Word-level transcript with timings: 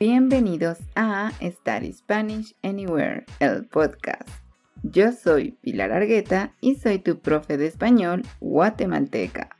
Bienvenidos 0.00 0.78
a 0.94 1.32
Study 1.42 1.92
Spanish 1.92 2.54
Anywhere, 2.62 3.24
el 3.40 3.66
podcast. 3.66 4.28
Yo 4.84 5.10
soy 5.10 5.58
Pilar 5.60 5.90
Argueta 5.90 6.54
y 6.60 6.76
soy 6.76 7.00
tu 7.00 7.18
profe 7.18 7.56
de 7.56 7.66
español 7.66 8.22
guatemalteca. 8.38 9.56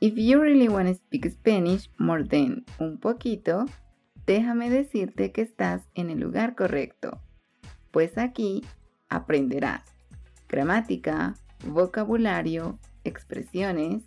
If 0.00 0.14
you 0.16 0.40
really 0.40 0.66
want 0.66 0.88
to 0.88 0.94
speak 0.94 1.30
Spanish 1.30 1.88
more 1.96 2.24
than 2.24 2.64
un 2.80 2.98
poquito, 2.98 3.66
déjame 4.26 4.68
decirte 4.68 5.30
que 5.30 5.42
estás 5.42 5.82
en 5.94 6.10
el 6.10 6.18
lugar 6.18 6.56
correcto, 6.56 7.20
pues 7.92 8.18
aquí 8.18 8.64
aprenderás 9.08 9.82
gramática, 10.48 11.34
vocabulario, 11.64 12.80
expresiones 13.04 14.02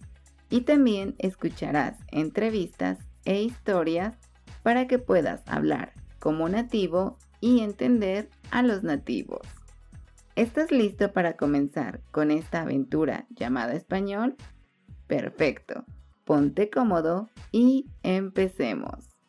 y 0.49 0.61
también 0.61 1.15
escucharás 1.17 1.97
entrevistas 2.11 2.99
e 3.23 3.41
historias 3.41 4.17
para 4.63 4.87
que 4.87 4.99
puedas 4.99 5.41
hablar 5.47 5.93
como 6.19 6.49
nativo 6.49 7.17
y 7.41 7.61
entender 7.61 8.29
a 8.51 8.61
los 8.61 8.83
nativos. 8.83 9.41
¿Estás 10.35 10.71
listo 10.71 11.11
para 11.11 11.35
comenzar 11.35 12.01
con 12.11 12.31
esta 12.31 12.61
aventura 12.61 13.25
llamada 13.29 13.73
español? 13.73 14.35
Perfecto. 15.07 15.83
Ponte 16.23 16.69
cómodo 16.69 17.29
y 17.51 17.87
empecemos. 18.03 19.19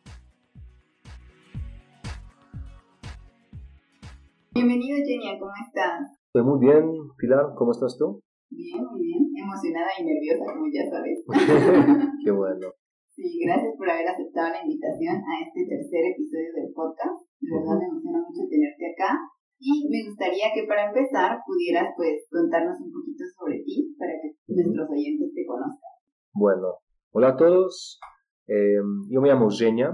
Bienvenido, 4.53 4.98
Genia, 5.06 5.39
¿cómo 5.39 5.53
estás? 5.67 6.20
Estoy 6.27 6.42
muy 6.42 6.61
bien, 6.61 7.09
Pilar, 7.17 7.55
¿cómo 7.56 7.73
estás 7.73 7.97
tú? 7.97 8.20
Bien, 8.51 8.84
muy 8.84 9.03
bien. 9.03 9.33
Emocionada 9.37 9.89
y 9.98 10.05
nerviosa, 10.05 10.53
como 10.53 10.67
ya 10.73 10.91
sabes. 10.91 11.25
Qué 12.25 12.31
bueno. 12.31 12.73
Sí, 13.10 13.42
gracias 13.45 13.74
por 13.77 13.91
haber 13.91 14.06
aceptado 14.06 14.50
la 14.55 14.62
invitación 14.62 15.16
a 15.19 15.42
este 15.42 15.66
tercer 15.66 16.14
episodio 16.14 16.55
del 16.55 16.72
podcast. 16.72 17.27
De 17.41 17.50
verdad 17.50 17.78
me 17.78 17.86
emociona 17.91 18.22
mucho 18.22 18.47
tenerte 18.48 18.84
acá. 18.86 19.19
Y 19.58 19.91
me 19.91 20.08
gustaría 20.08 20.55
que 20.55 20.64
para 20.67 20.89
empezar 20.89 21.39
pudieras 21.44 21.92
pues 21.97 22.25
contarnos 22.30 22.80
un 22.80 22.92
poquito 22.92 23.25
sobre 23.36 23.61
ti 23.67 23.94
para 23.98 24.12
que 24.14 24.33
nuestros 24.47 24.89
oyentes 24.89 25.34
te 25.34 25.44
conozcan. 25.44 25.91
Bueno, 26.33 26.78
hola 27.11 27.30
a 27.30 27.36
todos. 27.36 27.98
Eh, 28.47 28.80
yo 29.11 29.20
me 29.20 29.28
llamo 29.28 29.50
Zhenya. 29.50 29.91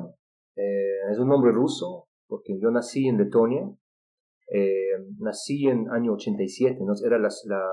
Eh, 0.55 1.11
es 1.11 1.19
un 1.19 1.28
nombre 1.28 1.53
ruso 1.53 2.08
porque 2.28 2.61
yo 2.61 2.70
nací 2.70 3.08
en 3.08 3.17
Letonia. 3.17 3.64
Eh, 4.53 4.92
nací 5.19 5.67
en 5.67 5.91
año 5.91 6.12
87, 6.12 6.78
¿no? 6.84 6.92
era 7.05 7.19
la, 7.19 7.28
la, 7.47 7.64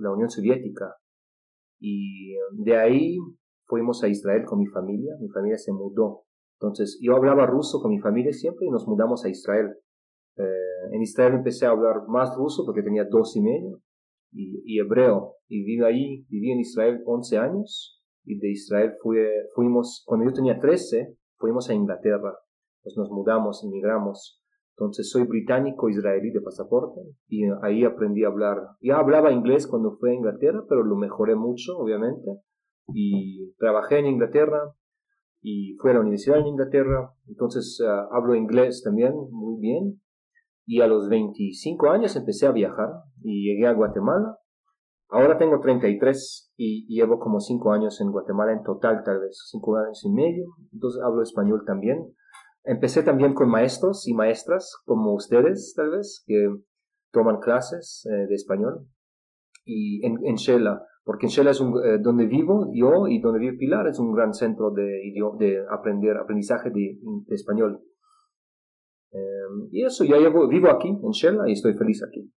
la 0.00 0.10
Unión 0.10 0.30
Soviética. 0.30 0.96
Y 1.78 2.34
de 2.64 2.76
ahí 2.76 3.18
fuimos 3.70 4.02
a 4.02 4.08
Israel 4.08 4.44
con 4.44 4.58
mi 4.58 4.66
familia, 4.66 5.14
mi 5.20 5.28
familia 5.28 5.56
se 5.56 5.72
mudó. 5.72 6.24
Entonces 6.60 6.98
yo 7.00 7.16
hablaba 7.16 7.46
ruso 7.46 7.80
con 7.80 7.90
mi 7.90 8.00
familia 8.00 8.32
siempre 8.32 8.66
y 8.66 8.70
nos 8.70 8.86
mudamos 8.86 9.24
a 9.24 9.30
Israel. 9.30 9.70
Eh, 10.36 10.92
en 10.92 11.00
Israel 11.00 11.34
empecé 11.34 11.64
a 11.64 11.70
hablar 11.70 12.06
más 12.08 12.36
ruso 12.36 12.64
porque 12.66 12.82
tenía 12.82 13.04
dos 13.04 13.34
y 13.36 13.40
medio 13.40 13.80
y, 14.32 14.78
hebreo. 14.78 15.36
Y 15.48 15.64
viví 15.64 15.84
ahí, 15.84 16.26
viví 16.28 16.50
en 16.50 16.60
Israel 16.60 17.00
11 17.06 17.38
años 17.38 18.02
y 18.24 18.38
de 18.38 18.50
Israel 18.50 18.92
fuimos, 19.54 20.02
cuando 20.04 20.26
yo 20.26 20.32
tenía 20.32 20.58
13, 20.58 21.16
fuimos 21.36 21.70
a 21.70 21.74
Inglaterra. 21.74 22.36
Pues 22.82 22.96
nos 22.96 23.10
mudamos, 23.10 23.64
emigramos. 23.64 24.42
Entonces 24.76 25.10
soy 25.10 25.24
británico 25.24 25.88
israelí 25.88 26.30
de 26.30 26.40
pasaporte 26.40 27.00
y 27.28 27.42
ahí 27.62 27.84
aprendí 27.84 28.24
a 28.24 28.28
hablar. 28.28 28.56
Ya 28.80 28.98
hablaba 28.98 29.32
inglés 29.32 29.66
cuando 29.66 29.92
fui 29.92 30.10
a 30.10 30.14
Inglaterra, 30.14 30.64
pero 30.68 30.82
lo 30.82 30.96
mejoré 30.96 31.34
mucho, 31.34 31.76
obviamente 31.78 32.40
y 32.94 33.52
trabajé 33.58 33.98
en 33.98 34.06
Inglaterra 34.06 34.74
y 35.42 35.76
fui 35.80 35.90
a 35.90 35.94
la 35.94 36.00
universidad 36.00 36.38
en 36.38 36.48
Inglaterra, 36.48 37.14
entonces 37.26 37.82
ah, 37.86 38.08
hablo 38.12 38.34
inglés 38.34 38.82
también 38.84 39.14
muy 39.30 39.60
bien. 39.60 40.00
Y 40.66 40.82
a 40.82 40.86
los 40.86 41.08
25 41.08 41.90
años 41.90 42.14
empecé 42.14 42.46
a 42.46 42.52
viajar 42.52 42.90
y 43.22 43.48
llegué 43.48 43.66
a 43.66 43.72
Guatemala. 43.72 44.38
Ahora 45.08 45.38
tengo 45.38 45.58
33 45.60 46.52
y, 46.56 46.86
llevo 46.94 47.18
como 47.18 47.40
5 47.40 47.72
años 47.72 48.00
en 48.00 48.12
Guatemala 48.12 48.52
en 48.52 48.62
total, 48.62 49.02
tal 49.04 49.20
vez 49.20 49.36
5 49.50 49.76
años 49.76 50.04
y 50.04 50.10
medio. 50.10 50.44
Entonces 50.72 51.02
hablo 51.02 51.22
español 51.22 51.64
también. 51.66 52.14
Empecé 52.62 53.02
también 53.02 53.34
con 53.34 53.48
maestros 53.48 54.06
y 54.06 54.14
maestras 54.14 54.76
como 54.84 55.14
ustedes, 55.14 55.72
tal 55.74 55.90
vez, 55.90 56.22
que 56.26 56.54
toman 57.10 57.40
clases 57.40 58.06
eh, 58.06 58.26
de 58.28 58.34
español. 58.34 58.86
Y 59.64 60.06
en, 60.06 60.18
en 60.24 60.36
Shela 60.36 60.86
porque 61.10 61.26
en 61.26 61.30
Shela 61.30 61.50
es 61.50 61.60
un, 61.60 61.74
eh, 61.84 61.98
donde 62.00 62.24
vivo 62.26 62.70
yo 62.72 63.08
y 63.08 63.20
donde 63.20 63.40
vive 63.40 63.56
Pilar 63.56 63.84
es 63.88 63.98
un 63.98 64.12
gran 64.12 64.32
centro 64.32 64.70
de, 64.70 64.84
de 65.40 65.64
aprender, 65.68 66.16
aprendizaje 66.16 66.70
de, 66.70 67.00
español. 67.34 67.82
Em, 69.10 69.68
y 69.72 69.84
eso, 69.84 70.04
ya 70.04 70.18
llevo, 70.18 70.46
vivo 70.46 70.70
aquí 70.70 70.86
en 70.86 71.10
Shela 71.10 71.48
y 71.48 71.54
estoy 71.54 71.74
feliz 71.74 72.00
aquí. 72.08 72.30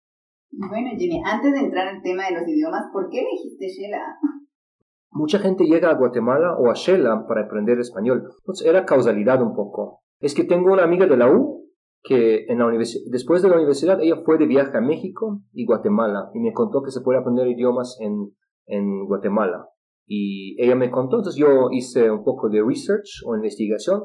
Bueno, 0.50 0.90
Jenny, 0.98 1.22
antes 1.24 1.52
de 1.52 1.60
entrar 1.60 1.86
al 1.86 2.02
tema 2.02 2.24
de 2.24 2.40
los 2.40 2.48
idiomas, 2.48 2.86
¿por 2.92 3.08
qué 3.10 3.20
elegiste 3.20 3.68
Shela? 3.68 4.18
Mucha 5.12 5.38
gente 5.38 5.66
llega 5.66 5.90
a 5.90 5.96
Guatemala 5.96 6.56
o 6.58 6.68
a 6.68 6.74
Shela 6.74 7.26
para 7.28 7.42
aprender 7.42 7.78
español. 7.78 8.24
Entonces 8.40 8.66
era 8.66 8.84
causalidad 8.84 9.40
un 9.40 9.54
poco. 9.54 10.00
Es 10.18 10.34
que 10.34 10.42
tengo 10.42 10.72
una 10.72 10.82
amiga 10.82 11.06
de 11.06 11.16
la 11.16 11.30
U 11.30 11.70
que 12.02 12.46
en 12.48 12.58
la 12.58 12.66
después 13.06 13.40
de 13.40 13.50
la 13.50 13.54
universidad 13.54 14.00
ella 14.02 14.16
fue 14.24 14.36
de 14.36 14.46
viaje 14.46 14.76
a 14.76 14.80
México 14.80 15.42
y 15.52 15.64
Guatemala 15.64 16.28
y 16.34 16.40
me 16.40 16.52
contó 16.52 16.82
que 16.82 16.90
se 16.90 17.02
puede 17.02 17.20
aprender 17.20 17.46
idiomas 17.46 17.96
en 18.00 18.34
en 18.66 19.06
Guatemala. 19.06 19.68
Y 20.06 20.60
ella 20.62 20.74
me 20.74 20.90
contó, 20.90 21.16
entonces 21.16 21.40
yo 21.40 21.70
hice 21.70 22.10
un 22.10 22.24
poco 22.24 22.48
de 22.48 22.62
research 22.62 23.22
o 23.26 23.34
investigación 23.34 24.02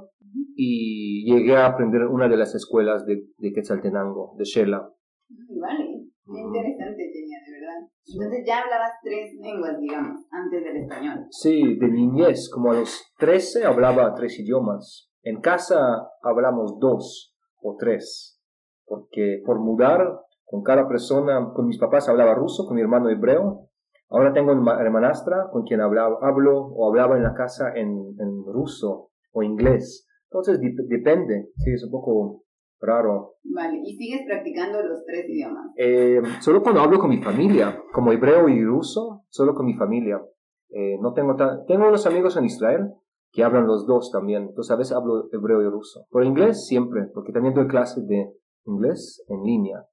y 0.56 1.26
llegué 1.30 1.58
a 1.58 1.68
aprender 1.68 2.04
una 2.04 2.30
de 2.30 2.38
las 2.38 2.56
escuelas 2.56 3.06
de, 3.06 3.24
de 3.38 3.52
Quetzaltenango, 3.52 4.36
de 4.38 4.46
Shela. 4.46 4.90
Vale, 5.30 6.10
interesante 6.26 7.12
tenía, 7.14 7.38
de 7.46 7.52
verdad. 7.52 7.90
Entonces 8.08 8.44
ya 8.46 8.60
hablabas 8.62 8.92
tres 9.04 9.34
lenguas, 9.42 9.80
digamos, 9.80 10.26
antes 10.32 10.64
del 10.64 10.78
español. 10.78 11.26
Sí, 11.30 11.78
de 11.78 11.88
niñez, 11.90 12.50
como 12.50 12.72
a 12.72 12.80
los 12.80 13.12
13 13.18 13.66
hablaba 13.66 14.14
tres 14.16 14.40
idiomas. 14.40 15.10
En 15.24 15.42
casa 15.42 15.78
hablamos 16.24 16.80
dos 16.80 17.36
o 17.62 17.76
tres, 17.78 18.40
porque 18.86 19.42
por 19.46 19.60
mudar 19.60 20.00
con 20.46 20.64
cada 20.64 20.88
persona, 20.88 21.52
con 21.54 21.68
mis 21.68 21.78
papás 21.78 22.10
hablaba 22.10 22.34
ruso, 22.34 22.66
con 22.66 22.76
mi 22.76 22.82
hermano 22.82 23.10
hebreo, 23.10 23.69
Ahora 24.10 24.34
tengo 24.34 24.52
una 24.54 24.80
hermanastra 24.82 25.50
con 25.52 25.64
quien 25.64 25.82
hablaba, 25.82 26.18
hablo 26.22 26.58
o 26.58 26.88
hablaba 26.88 27.16
en 27.18 27.24
la 27.24 27.34
casa 27.34 27.72
en, 27.76 28.16
en 28.20 28.44
ruso 28.46 29.12
o 29.32 29.44
inglés. 29.44 30.08
Entonces 30.32 30.60
depende, 30.88 31.50
sí, 31.58 31.72
es 31.72 31.84
un 31.84 31.92
poco 31.92 32.44
raro. 32.80 33.36
Vale, 33.44 33.82
¿y 33.84 33.96
sigues 33.96 34.22
practicando 34.28 34.82
los 34.82 35.04
tres 35.06 35.28
idiomas? 35.28 35.72
Eh, 35.76 36.22
solo 36.40 36.62
cuando 36.62 36.82
hablo 36.82 37.00
con 37.00 37.10
mi 37.10 37.22
familia, 37.22 37.84
como 37.92 38.12
hebreo 38.12 38.48
y 38.48 38.64
ruso, 38.64 39.24
solo 39.30 39.54
con 39.54 39.66
mi 39.66 39.76
familia. 39.76 40.22
Eh, 40.70 40.98
no 41.02 41.14
tengo, 41.14 41.36
tengo 41.68 41.88
unos 41.88 42.06
amigos 42.06 42.38
en 42.38 42.46
Israel 42.46 42.94
que 43.32 43.44
hablan 43.44 43.68
los 43.68 43.86
dos 43.86 44.12
también, 44.12 44.44
entonces 44.50 44.72
a 44.72 44.76
veces 44.76 44.96
hablo 44.96 45.30
hebreo 45.32 45.62
y 45.62 45.70
ruso. 45.70 46.06
Por 46.10 46.24
inglés 46.24 46.66
siempre, 46.66 47.08
porque 47.14 47.32
también 47.32 47.54
doy 47.54 47.68
clases 47.68 48.08
de 48.08 48.32
inglés 48.66 49.24
en 49.28 49.44
línea. 49.44 49.86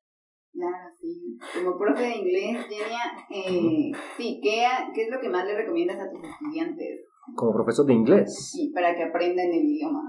Claro, 0.56 0.88
sí. 0.98 1.38
Como 1.54 1.76
profe 1.76 2.02
de 2.02 2.16
inglés, 2.16 2.66
Genia, 2.66 2.98
eh, 3.28 3.92
sí, 4.16 4.40
¿qué, 4.42 4.64
¿qué 4.94 5.02
es 5.02 5.10
lo 5.10 5.20
que 5.20 5.28
más 5.28 5.44
le 5.44 5.54
recomiendas 5.54 6.00
a 6.00 6.10
tus 6.10 6.22
estudiantes? 6.26 7.04
Como 7.34 7.52
profesor 7.52 7.84
de 7.84 7.92
inglés. 7.92 8.52
Sí, 8.52 8.72
para 8.74 8.94
que 8.94 9.04
aprendan 9.04 9.46
el 9.46 9.64
idioma. 9.64 10.00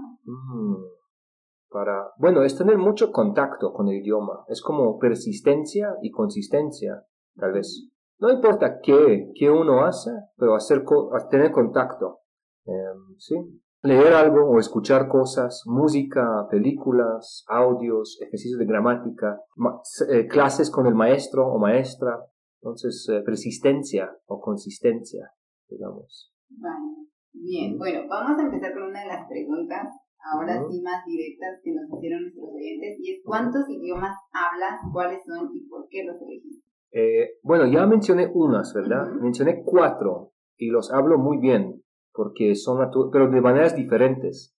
para, 1.69 2.11
bueno, 2.17 2.43
es 2.43 2.57
tener 2.57 2.77
mucho 2.77 3.11
contacto 3.11 3.73
con 3.73 3.89
el 3.89 3.95
idioma. 3.95 4.45
Es 4.47 4.61
como 4.61 4.97
persistencia 4.97 5.95
y 6.01 6.11
consistencia, 6.11 7.03
tal 7.35 7.51
vez. 7.51 7.89
No 8.19 8.31
importa 8.31 8.79
qué, 8.81 9.29
qué 9.35 9.49
uno 9.49 9.83
hace, 9.83 10.11
pero 10.37 10.55
hacer, 10.55 10.83
tener 11.29 11.51
contacto. 11.51 12.21
Em, 12.65 13.17
sí, 13.17 13.35
leer 13.83 14.13
algo 14.13 14.49
o 14.49 14.59
escuchar 14.59 15.07
cosas, 15.07 15.63
música, 15.65 16.47
películas, 16.49 17.45
audios, 17.47 18.19
ejercicios 18.21 18.59
de 18.59 18.65
gramática, 18.65 19.39
eh, 20.09 20.27
clases 20.27 20.71
con 20.71 20.87
el 20.87 20.95
maestro 20.95 21.47
o 21.47 21.59
maestra, 21.59 22.19
entonces 22.61 23.07
eh, 23.11 23.21
persistencia 23.25 24.11
o 24.25 24.39
consistencia, 24.39 25.31
digamos. 25.69 26.33
Vale, 26.49 27.07
bien, 27.33 27.77
bueno, 27.77 28.07
vamos 28.09 28.39
a 28.39 28.45
empezar 28.45 28.73
con 28.73 28.83
una 28.83 29.01
de 29.01 29.07
las 29.07 29.27
preguntas, 29.27 29.87
ahora 30.33 30.63
sí 30.69 30.81
más 30.81 31.05
directas 31.05 31.61
que 31.63 31.73
nos 31.73 31.85
hicieron 31.97 32.23
nuestros 32.23 32.49
oyentes, 32.49 32.97
y 32.99 33.13
es 33.13 33.21
¿cuántos 33.23 33.69
idiomas 33.69 34.17
hablas, 34.31 34.81
cuáles 34.91 35.23
son 35.25 35.49
y 35.53 35.67
por 35.67 35.87
qué 35.89 36.03
los 36.03 36.21
elegiste? 36.21 36.65
Eh, 36.91 37.37
bueno, 37.43 37.67
ya 37.67 37.85
mencioné 37.85 38.29
unas, 38.33 38.73
¿verdad? 38.73 39.07
Mencioné 39.21 39.61
cuatro 39.63 40.31
y 40.57 40.69
los 40.69 40.91
hablo 40.91 41.17
muy 41.17 41.37
bien 41.37 41.83
porque 42.17 42.55
son 42.55 42.79
pero 43.11 43.29
de 43.29 43.41
maneras 43.41 43.75
diferentes. 43.75 44.57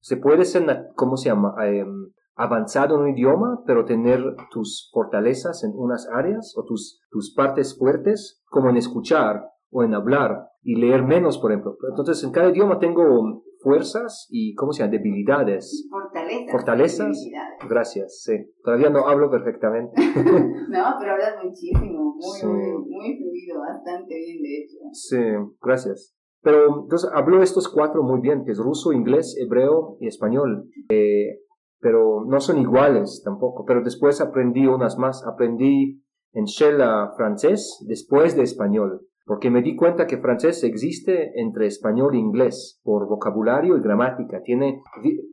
Se 0.00 0.18
puede 0.18 0.44
ser, 0.44 0.90
¿cómo 0.94 1.16
se 1.16 1.30
llama? 1.30 1.54
Em, 1.66 2.12
avanzado 2.36 2.96
en 2.96 3.00
un 3.00 3.08
idioma, 3.08 3.62
pero 3.66 3.86
tener 3.86 4.22
tus 4.50 4.90
fortalezas 4.92 5.64
en 5.64 5.72
unas 5.74 6.06
áreas 6.14 6.54
o 6.56 6.64
tus, 6.64 7.00
tus 7.10 7.34
partes 7.34 7.76
fuertes, 7.76 8.42
como 8.50 8.68
en 8.68 8.76
escuchar 8.76 9.42
o 9.70 9.82
en 9.82 9.94
hablar 9.94 10.50
y 10.62 10.76
leer 10.76 11.02
menos, 11.02 11.38
por 11.38 11.50
ejemplo. 11.50 11.76
Entonces, 11.88 12.22
en 12.22 12.30
cada 12.30 12.50
idioma 12.50 12.78
tengo 12.78 13.42
fuerzas 13.60 14.28
y, 14.30 14.54
¿cómo 14.54 14.72
se 14.72 14.82
llama? 14.82 14.92
Debilidades. 14.92 15.88
Fortalezas 15.90 16.52
fortalezas. 16.52 17.28
Gracias, 17.68 18.22
sí. 18.22 18.32
Todavía 18.62 18.90
no 18.90 19.08
hablo 19.08 19.30
perfectamente. 19.30 19.94
no, 20.68 20.84
pero 21.00 21.12
hablas 21.12 21.42
muchísimo, 21.42 22.14
muy, 22.14 22.42
muy, 22.86 23.18
fluido, 23.18 23.60
bastante 23.60 24.14
bien, 24.14 24.42
de 24.42 24.58
hecho. 24.58 24.76
Sí, 24.92 25.56
gracias. 25.60 26.17
Pero 26.42 26.82
entonces 26.82 27.10
hablo 27.12 27.42
estos 27.42 27.68
cuatro 27.68 28.02
muy 28.02 28.20
bien, 28.20 28.44
que 28.44 28.52
es 28.52 28.58
ruso, 28.58 28.92
inglés, 28.92 29.36
hebreo 29.38 29.96
y 30.00 30.06
español. 30.06 30.68
Eh, 30.90 31.40
pero 31.80 32.24
no 32.26 32.40
son 32.40 32.58
iguales 32.58 33.22
tampoco. 33.24 33.64
Pero 33.64 33.82
después 33.82 34.20
aprendí 34.20 34.66
unas 34.66 34.98
más. 34.98 35.26
Aprendí 35.26 36.02
en 36.32 36.44
Shella 36.44 37.12
francés 37.16 37.84
después 37.88 38.36
de 38.36 38.42
español 38.42 39.08
porque 39.28 39.50
me 39.50 39.60
di 39.60 39.76
cuenta 39.76 40.06
que 40.06 40.16
francés 40.16 40.64
existe 40.64 41.38
entre 41.38 41.66
español 41.66 42.14
e 42.14 42.18
inglés 42.18 42.80
por 42.82 43.06
vocabulario 43.06 43.76
y 43.76 43.82
gramática. 43.82 44.40
Tiene, 44.42 44.80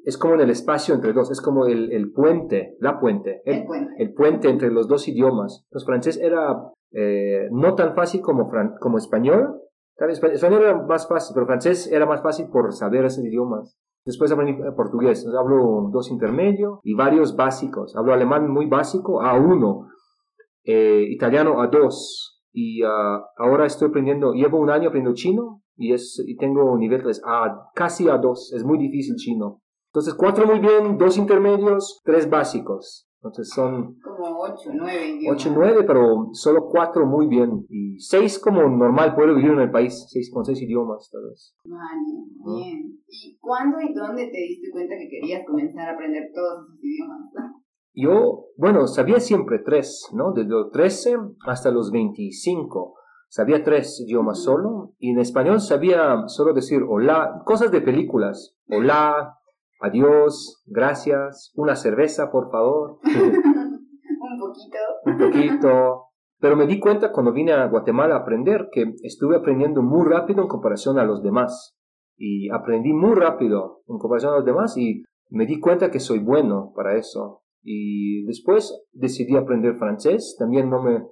es 0.04 0.18
como 0.18 0.36
en 0.36 0.42
el 0.42 0.50
espacio 0.50 0.94
entre 0.94 1.14
dos, 1.14 1.32
es 1.32 1.40
como 1.40 1.66
el, 1.66 1.94
el 1.94 2.12
puente, 2.12 2.76
la 2.82 3.00
puente 3.00 3.42
el, 3.46 4.14
puente, 4.14 4.50
entre 4.50 4.70
los 4.70 4.90
dos 4.90 5.08
idiomas. 5.08 5.64
Entonces, 5.70 5.88
francés 5.88 6.20
era 6.22 6.58
eh, 6.92 7.48
no 7.52 7.74
tan 7.76 7.96
fácil 7.96 8.20
como, 8.20 8.52
como 8.82 8.98
español. 8.98 9.62
Español 9.98 10.64
era 10.64 10.78
más 10.86 11.08
fácil, 11.08 11.34
pero 11.34 11.46
francés 11.46 11.90
era 11.92 12.06
más 12.06 12.22
fácil 12.22 12.48
por 12.50 12.74
saber 12.74 13.06
esos 13.06 13.24
idiomas. 13.24 13.78
Después 14.06 14.32
aprendí 14.32 14.62
eh, 14.62 14.72
portugués, 14.76 15.26
hablo 15.28 15.90
dos 15.92 16.12
intermedios 16.12 16.80
y 16.84 16.94
varios 16.94 17.36
básicos. 17.36 17.96
Hablo 17.96 18.14
alemán 18.14 18.50
muy 18.50 18.68
básico, 18.68 19.22
A1, 19.22 19.88
eh, 20.64 21.06
italiano 21.10 21.56
A2, 21.56 22.36
y 22.52 22.84
ah, 22.84 23.24
ahora 23.38 23.66
estoy 23.66 23.90
aprendiendo, 23.90 24.34
llevo 24.34 24.60
un 24.60 24.70
año 24.70 24.90
aprendiendo 24.90 25.16
chino 25.16 25.62
y, 25.76 25.94
es, 25.94 26.24
y 26.26 26.38
tengo 26.38 26.78
niveles 26.78 27.22
a 27.26 27.70
casi 27.74 28.08
a 28.08 28.18
dos, 28.18 28.54
es 28.54 28.64
muy 28.64 28.78
difícil 28.78 29.16
chino. 29.16 29.62
Entonces, 29.92 30.14
cuatro 30.14 30.46
muy 30.46 30.60
bien, 30.60 30.98
dos 30.98 31.18
intermedios, 31.18 32.02
tres 32.04 32.30
básicos. 32.30 33.08
Entonces 33.26 33.50
son... 33.56 34.00
Como 34.02 34.40
ocho, 34.40 34.70
nueve. 34.72 35.20
Ocho, 35.32 35.52
nueve, 35.52 35.84
pero 35.84 36.30
solo 36.34 36.68
cuatro 36.70 37.08
muy 37.08 37.26
bien. 37.26 37.66
Y 37.70 37.98
seis 38.00 38.38
como 38.38 38.62
normal, 38.62 39.16
puedo 39.16 39.34
vivir 39.34 39.52
en 39.52 39.62
el 39.62 39.72
país, 39.72 40.06
seis, 40.10 40.30
con 40.32 40.46
seis 40.46 40.62
idiomas 40.62 41.10
tal 41.12 41.24
vez. 41.24 41.56
Vale, 41.66 42.60
bien. 42.60 43.00
¿Y 43.08 43.38
cuándo 43.40 43.78
y 43.82 43.94
dónde 43.96 44.28
te 44.28 44.38
diste 44.38 44.70
cuenta 44.72 44.94
que 44.96 45.10
querías 45.10 45.42
comenzar 45.48 45.90
a 45.90 45.94
aprender 45.94 46.30
todos 46.36 46.66
esos 46.68 46.84
idiomas? 46.84 47.20
Yo, 47.94 48.50
bueno, 48.58 48.86
sabía 48.86 49.20
siempre 49.20 49.60
tres, 49.66 50.08
¿no? 50.14 50.32
Desde 50.32 50.50
los 50.50 50.70
13 50.72 51.16
hasta 51.48 51.72
los 51.72 51.92
25. 51.92 52.94
Sabía 53.28 53.64
tres 53.64 54.00
idiomas 54.02 54.44
solo. 54.44 54.94
Y 55.00 55.12
en 55.12 55.20
español 55.20 55.62
sabía 55.62 56.28
solo 56.28 56.54
decir 56.54 56.82
hola, 56.88 57.42
cosas 57.44 57.72
de 57.72 57.82
películas. 57.82 58.56
Hola, 58.70 59.40
adiós, 59.86 60.64
gracias, 60.66 61.52
una 61.56 61.76
cerveza, 61.76 62.32
por 62.32 62.52
favor. 62.52 63.00
Un 63.04 64.40
poquito. 64.40 64.78
Un 65.06 65.18
poquito. 65.18 66.06
Pero 66.40 66.56
me 66.56 66.68
di 66.68 66.80
cuenta 66.80 67.12
cuando 67.12 67.32
vine 67.32 67.54
a 67.54 67.68
Guatemala 67.68 68.16
a 68.16 68.20
aprender 68.20 68.70
que 68.72 68.94
estuve 69.04 69.38
aprendiendo 69.38 69.82
muy 69.82 70.06
rápido 70.08 70.42
en 70.42 70.48
comparación 70.48 71.00
a 71.00 71.06
los 71.06 71.24
demás. 71.24 71.76
Y 72.18 72.50
aprendí 72.50 72.94
muy 72.94 73.16
rápido 73.16 73.82
en 73.88 73.98
comparación 73.98 74.34
a 74.34 74.38
los 74.38 74.46
demás 74.46 74.78
y 74.78 75.04
me 75.30 75.46
di 75.46 75.60
cuenta 75.60 75.92
que 75.92 76.00
soy 76.00 76.20
bueno 76.20 76.72
para 76.76 76.98
eso. 76.98 77.42
Y 77.64 78.26
después 78.26 78.86
decidí 78.94 79.36
aprender 79.36 79.76
francés. 79.76 80.36
También 80.38 80.70
no 80.70 80.84
me, 80.84 81.04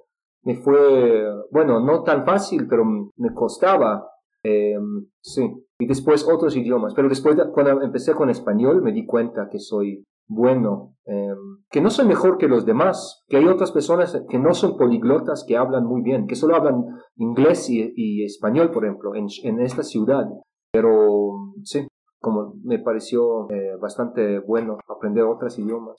me 0.42 0.56
fue, 0.56 1.24
bueno, 1.50 1.80
no 1.80 2.02
tan 2.02 2.24
fácil, 2.24 2.66
pero 2.68 2.84
me 2.84 3.34
costaba. 3.34 4.08
Em, 4.44 5.06
sí. 5.20 5.50
Y 5.78 5.86
después 5.86 6.28
otros 6.28 6.54
idiomas. 6.56 6.94
Pero 6.94 7.08
después, 7.08 7.36
cuando 7.52 7.82
empecé 7.82 8.12
con 8.14 8.30
español, 8.30 8.82
me 8.82 8.92
di 8.92 9.06
cuenta 9.06 9.48
que 9.50 9.58
soy 9.58 10.04
bueno, 10.26 10.94
em, 11.04 11.62
que 11.70 11.80
no 11.80 11.90
soy 11.90 12.06
mejor 12.06 12.38
que 12.38 12.48
los 12.48 12.64
demás, 12.64 13.24
que 13.28 13.36
hay 13.36 13.46
otras 13.46 13.72
personas 13.72 14.22
que 14.28 14.38
no 14.38 14.54
son 14.54 14.76
poliglotas, 14.76 15.44
que 15.46 15.56
hablan 15.56 15.84
muy 15.84 16.02
bien, 16.02 16.26
que 16.26 16.34
solo 16.34 16.56
hablan 16.56 16.84
inglés 17.16 17.68
y, 17.68 17.92
y 17.94 18.24
español, 18.24 18.70
por 18.70 18.84
ejemplo, 18.84 19.14
en, 19.14 19.26
en, 19.42 19.60
esta 19.60 19.82
ciudad. 19.82 20.26
Pero 20.72 21.52
sí, 21.62 21.86
como 22.24 22.54
me 22.64 22.78
pareció 22.78 23.50
eh, 23.50 23.76
bastante 23.78 24.38
bueno 24.38 24.78
aprender 24.88 25.24
otros 25.24 25.58
idiomas. 25.58 25.94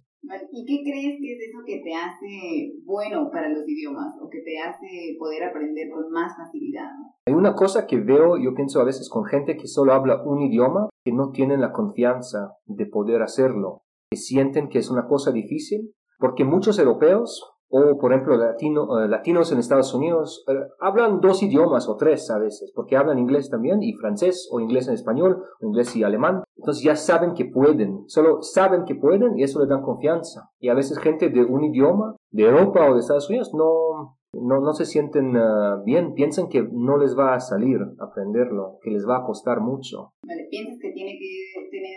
¿Y 0.52 0.66
qué 0.66 0.82
crees 0.84 1.20
que 1.22 1.34
es 1.34 1.50
eso 1.50 1.60
que 1.64 1.82
te 1.84 1.94
hace 1.94 2.74
bueno 2.84 3.30
para 3.32 3.48
los 3.48 3.64
idiomas 3.68 4.16
o 4.20 4.28
que 4.28 4.42
te 4.42 4.58
hace 4.58 5.16
poder 5.20 5.44
aprender 5.44 5.88
con 5.94 6.10
más 6.10 6.36
facilidad? 6.36 6.90
Hay 7.28 7.34
una 7.36 7.54
cosa 7.54 7.86
que 7.86 7.98
veo, 7.98 8.38
yo 8.38 8.56
pienso 8.56 8.82
a 8.82 8.86
veces 8.86 9.08
con 9.08 9.26
gente 9.26 9.56
que 9.56 9.68
solo 9.68 9.94
habla 9.94 10.24
un 10.26 10.42
idioma, 10.42 10.90
que 11.04 11.12
no 11.12 11.30
tienen 11.30 11.62
la 11.62 11.72
confianza 11.72 12.56
de 12.66 12.88
poder 12.88 13.22
hacerlo, 13.22 13.84
que 14.10 14.18
sienten 14.18 14.68
que 14.68 14.80
es 14.80 14.90
una 14.90 15.08
cosa 15.08 15.32
difícil, 15.32 15.94
porque 16.18 16.44
muchos 16.44 16.80
europeos 16.80 17.55
o 17.70 17.98
por 17.98 18.14
ejemplo 18.14 18.38
latino, 18.38 19.00
eh, 19.00 19.08
latinos 19.08 19.52
en 19.52 19.60
Estados 19.60 19.94
Unidos 19.94 20.46
eh, 20.48 20.54
hablan 20.80 21.20
dos 21.20 21.42
idiomas 21.44 21.90
o 21.90 21.98
tres 21.98 22.30
a 22.30 22.38
veces, 22.38 22.72
porque 22.76 22.98
hablan 22.98 23.20
inglés 23.20 23.50
también 23.50 23.82
y 23.82 23.94
francés 23.94 24.48
o 24.52 24.60
inglés 24.60 24.88
en 24.88 24.94
español 24.94 25.44
o 25.60 25.66
inglés 25.66 25.96
y 25.96 26.04
alemán. 26.04 26.44
Entonces 26.58 26.84
ya 26.84 26.96
saben 26.96 27.34
que 27.34 27.46
pueden, 27.46 28.04
solo 28.08 28.42
saben 28.42 28.86
que 28.86 28.96
pueden 28.96 29.38
y 29.38 29.44
eso 29.44 29.60
les 29.60 29.70
dan 29.70 29.82
confianza. 29.82 30.50
Y 30.60 30.70
a 30.70 30.74
veces 30.74 31.00
gente 31.00 31.30
de 31.30 31.44
un 31.44 31.64
idioma, 31.64 32.16
de 32.32 32.44
Europa 32.44 32.90
o 32.90 32.94
de 32.94 33.00
Estados 33.00 33.30
Unidos, 33.30 33.52
no, 33.54 34.18
no, 34.34 34.62
no 34.62 34.74
se 34.74 34.86
sienten 34.86 35.36
uh, 35.36 35.84
bien, 35.84 36.14
piensan 36.14 36.50
que 36.50 36.68
no 36.72 36.98
les 36.98 37.18
va 37.18 37.36
a 37.36 37.40
salir 37.40 37.80
aprenderlo, 38.00 38.80
que 38.82 38.92
les 38.92 39.08
va 39.08 39.18
a 39.18 39.26
costar 39.26 39.62
mucho. 39.62 40.14
Vale, 40.24 40.48
que 40.50 40.92
tiene 40.92 41.18
que 41.18 41.45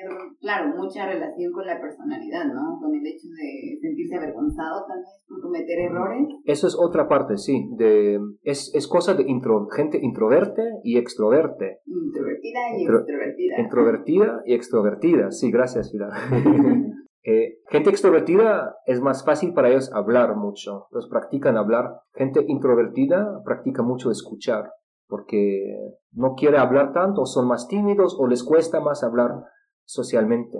tener, 0.00 0.18
claro, 0.40 0.76
mucha 0.76 1.06
relación 1.06 1.52
con 1.52 1.66
la 1.66 1.80
personalidad, 1.80 2.44
¿no? 2.46 2.78
Con 2.80 2.94
el 2.94 3.06
hecho 3.06 3.28
de 3.28 3.78
sentirse 3.80 4.16
avergonzado 4.16 4.84
también 4.86 5.06
por 5.28 5.40
cometer 5.40 5.78
errores. 5.78 6.28
Eso 6.44 6.66
es 6.66 6.76
otra 6.78 7.08
parte, 7.08 7.36
sí, 7.36 7.68
de, 7.76 8.20
es, 8.42 8.72
es 8.74 8.86
cosa 8.86 9.14
de 9.14 9.24
intro, 9.24 9.68
gente 9.68 9.98
introverte 10.00 10.62
y 10.82 10.98
extroverte. 10.98 11.80
Introvertida 11.86 12.60
y 12.76 12.82
extrovertida. 12.84 13.60
Introvertida 13.60 14.42
y 14.46 14.54
extrovertida, 14.54 15.30
sí, 15.30 15.50
gracias, 15.50 15.90
Pilar. 15.90 16.10
Eh, 17.24 17.58
gente 17.68 17.90
extrovertida 17.90 18.76
es 18.86 19.02
más 19.02 19.22
fácil 19.22 19.52
para 19.52 19.68
ellos 19.68 19.92
hablar 19.92 20.36
mucho, 20.36 20.86
los 20.92 21.08
practican 21.08 21.58
hablar. 21.58 22.00
Gente 22.14 22.42
introvertida 22.46 23.42
practica 23.44 23.82
mucho 23.82 24.10
escuchar, 24.10 24.70
porque 25.08 25.92
no 26.12 26.36
quiere 26.36 26.56
hablar 26.56 26.94
tanto, 26.94 27.26
son 27.26 27.46
más 27.46 27.68
tímidos 27.68 28.16
o 28.18 28.28
les 28.28 28.42
cuesta 28.42 28.80
más 28.80 29.02
hablar 29.04 29.42
socialmente. 29.88 30.58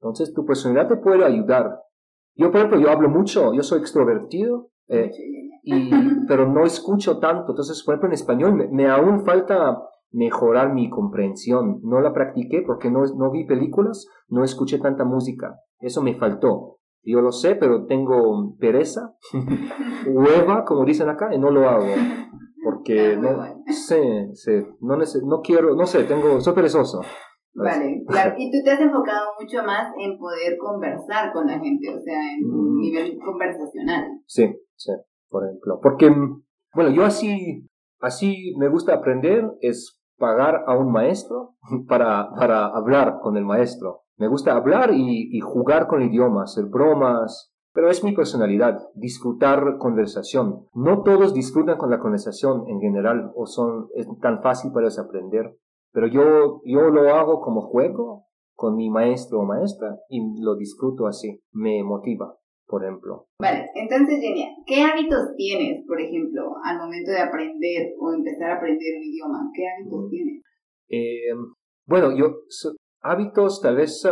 Entonces 0.00 0.32
tu 0.34 0.44
personalidad 0.44 0.88
te 0.88 0.96
puede 0.96 1.24
ayudar. 1.24 1.80
Yo, 2.34 2.50
por 2.50 2.56
ejemplo, 2.56 2.80
yo 2.80 2.90
hablo 2.90 3.08
mucho, 3.08 3.52
yo 3.54 3.62
soy 3.62 3.80
extrovertido, 3.80 4.70
eh, 4.88 5.10
y, 5.62 5.90
pero 6.26 6.50
no 6.50 6.64
escucho 6.64 7.18
tanto. 7.18 7.52
Entonces, 7.52 7.82
por 7.84 7.94
ejemplo, 7.94 8.08
en 8.08 8.14
español 8.14 8.54
me, 8.54 8.68
me 8.68 8.88
aún 8.88 9.24
falta 9.24 9.78
mejorar 10.10 10.72
mi 10.72 10.90
comprensión. 10.90 11.80
No 11.82 12.00
la 12.00 12.12
practiqué 12.12 12.62
porque 12.66 12.90
no, 12.90 13.04
no 13.16 13.30
vi 13.30 13.44
películas, 13.44 14.08
no 14.28 14.44
escuché 14.44 14.78
tanta 14.78 15.04
música. 15.04 15.60
Eso 15.78 16.02
me 16.02 16.14
faltó. 16.16 16.78
Yo 17.02 17.20
lo 17.20 17.32
sé, 17.32 17.54
pero 17.54 17.84
tengo 17.84 18.56
pereza, 18.58 19.14
hueva, 20.06 20.64
como 20.64 20.86
dicen 20.86 21.10
acá, 21.10 21.34
y 21.34 21.38
no 21.38 21.50
lo 21.50 21.68
hago. 21.68 21.86
Porque 22.64 23.16
no 23.18 23.44
sé, 23.66 24.30
sé, 24.32 24.66
no, 24.80 24.96
no 24.96 25.40
quiero, 25.42 25.76
no 25.76 25.84
sé, 25.84 26.04
tengo, 26.04 26.40
soy 26.40 26.54
perezoso. 26.54 27.02
Vale, 27.54 28.02
claro. 28.08 28.34
Y 28.38 28.50
tú 28.50 28.58
te 28.64 28.70
has 28.70 28.80
enfocado 28.80 29.30
mucho 29.40 29.62
más 29.64 29.92
en 29.98 30.18
poder 30.18 30.56
conversar 30.58 31.32
con 31.32 31.46
la 31.46 31.58
gente, 31.58 31.88
o 31.94 32.00
sea, 32.00 32.18
en 32.36 32.44
un 32.50 32.76
mm. 32.76 32.80
nivel 32.80 33.18
conversacional. 33.24 34.20
Sí, 34.26 34.54
sí, 34.76 34.92
por 35.28 35.44
ejemplo. 35.44 35.78
Porque, 35.82 36.10
bueno, 36.74 36.90
yo 36.90 37.04
así, 37.04 37.68
así 38.00 38.54
me 38.58 38.68
gusta 38.68 38.94
aprender, 38.94 39.44
es 39.60 40.00
pagar 40.18 40.64
a 40.66 40.76
un 40.76 40.92
maestro 40.92 41.54
para, 41.88 42.30
para 42.36 42.66
hablar 42.66 43.18
con 43.20 43.36
el 43.36 43.44
maestro. 43.44 44.04
Me 44.16 44.28
gusta 44.28 44.54
hablar 44.54 44.90
y, 44.92 45.40
jugar 45.40 45.88
con 45.88 46.00
el 46.00 46.08
idioma, 46.08 46.44
hacer 46.44 46.66
bromas, 46.66 47.52
pero 47.72 47.90
es 47.90 48.04
mi 48.04 48.12
personalidad, 48.12 48.78
disfrutar 48.94 49.76
conversación. 49.78 50.66
No 50.72 51.02
todos 51.02 51.34
disfrutan 51.34 51.76
con 51.78 51.90
la 51.90 51.98
conversación 51.98 52.64
en 52.68 52.80
general 52.80 53.32
o 53.34 53.46
son 53.46 53.88
es 53.96 54.06
tan 54.20 54.40
fácil 54.40 54.70
para 54.72 54.86
ellos 54.86 55.00
aprender, 55.00 55.56
pero 55.94 56.08
yo, 56.08 56.60
yo 56.64 56.90
lo 56.90 57.08
hago 57.14 57.40
como 57.40 57.62
juego 57.62 58.26
con 58.54 58.76
mi 58.76 58.90
maestro 58.90 59.40
o 59.40 59.44
maestra 59.46 59.96
y 60.10 60.20
lo 60.42 60.56
disfruto 60.56 61.06
así, 61.06 61.40
me 61.52 61.82
motiva 61.82 62.36
por 62.66 62.82
ejemplo. 62.82 63.28
Vale, 63.40 63.70
entonces, 63.74 64.20
Genia, 64.20 64.48
¿qué 64.66 64.82
hábitos 64.82 65.34
tienes, 65.36 65.84
por 65.86 66.00
ejemplo, 66.00 66.54
al 66.64 66.78
momento 66.78 67.10
de 67.10 67.20
aprender 67.20 67.94
o 68.00 68.12
empezar 68.12 68.50
a 68.50 68.56
aprender 68.56 68.96
un 68.96 69.04
idioma? 69.04 69.50
¿Qué 69.54 69.62
hábitos 69.68 70.06
mm. 70.06 70.10
tienes? 70.10 70.42
Eh, 70.88 71.34
bueno, 71.86 72.16
yo, 72.16 72.40
hábitos 73.02 73.60
tal 73.60 73.76
vez 73.76 74.02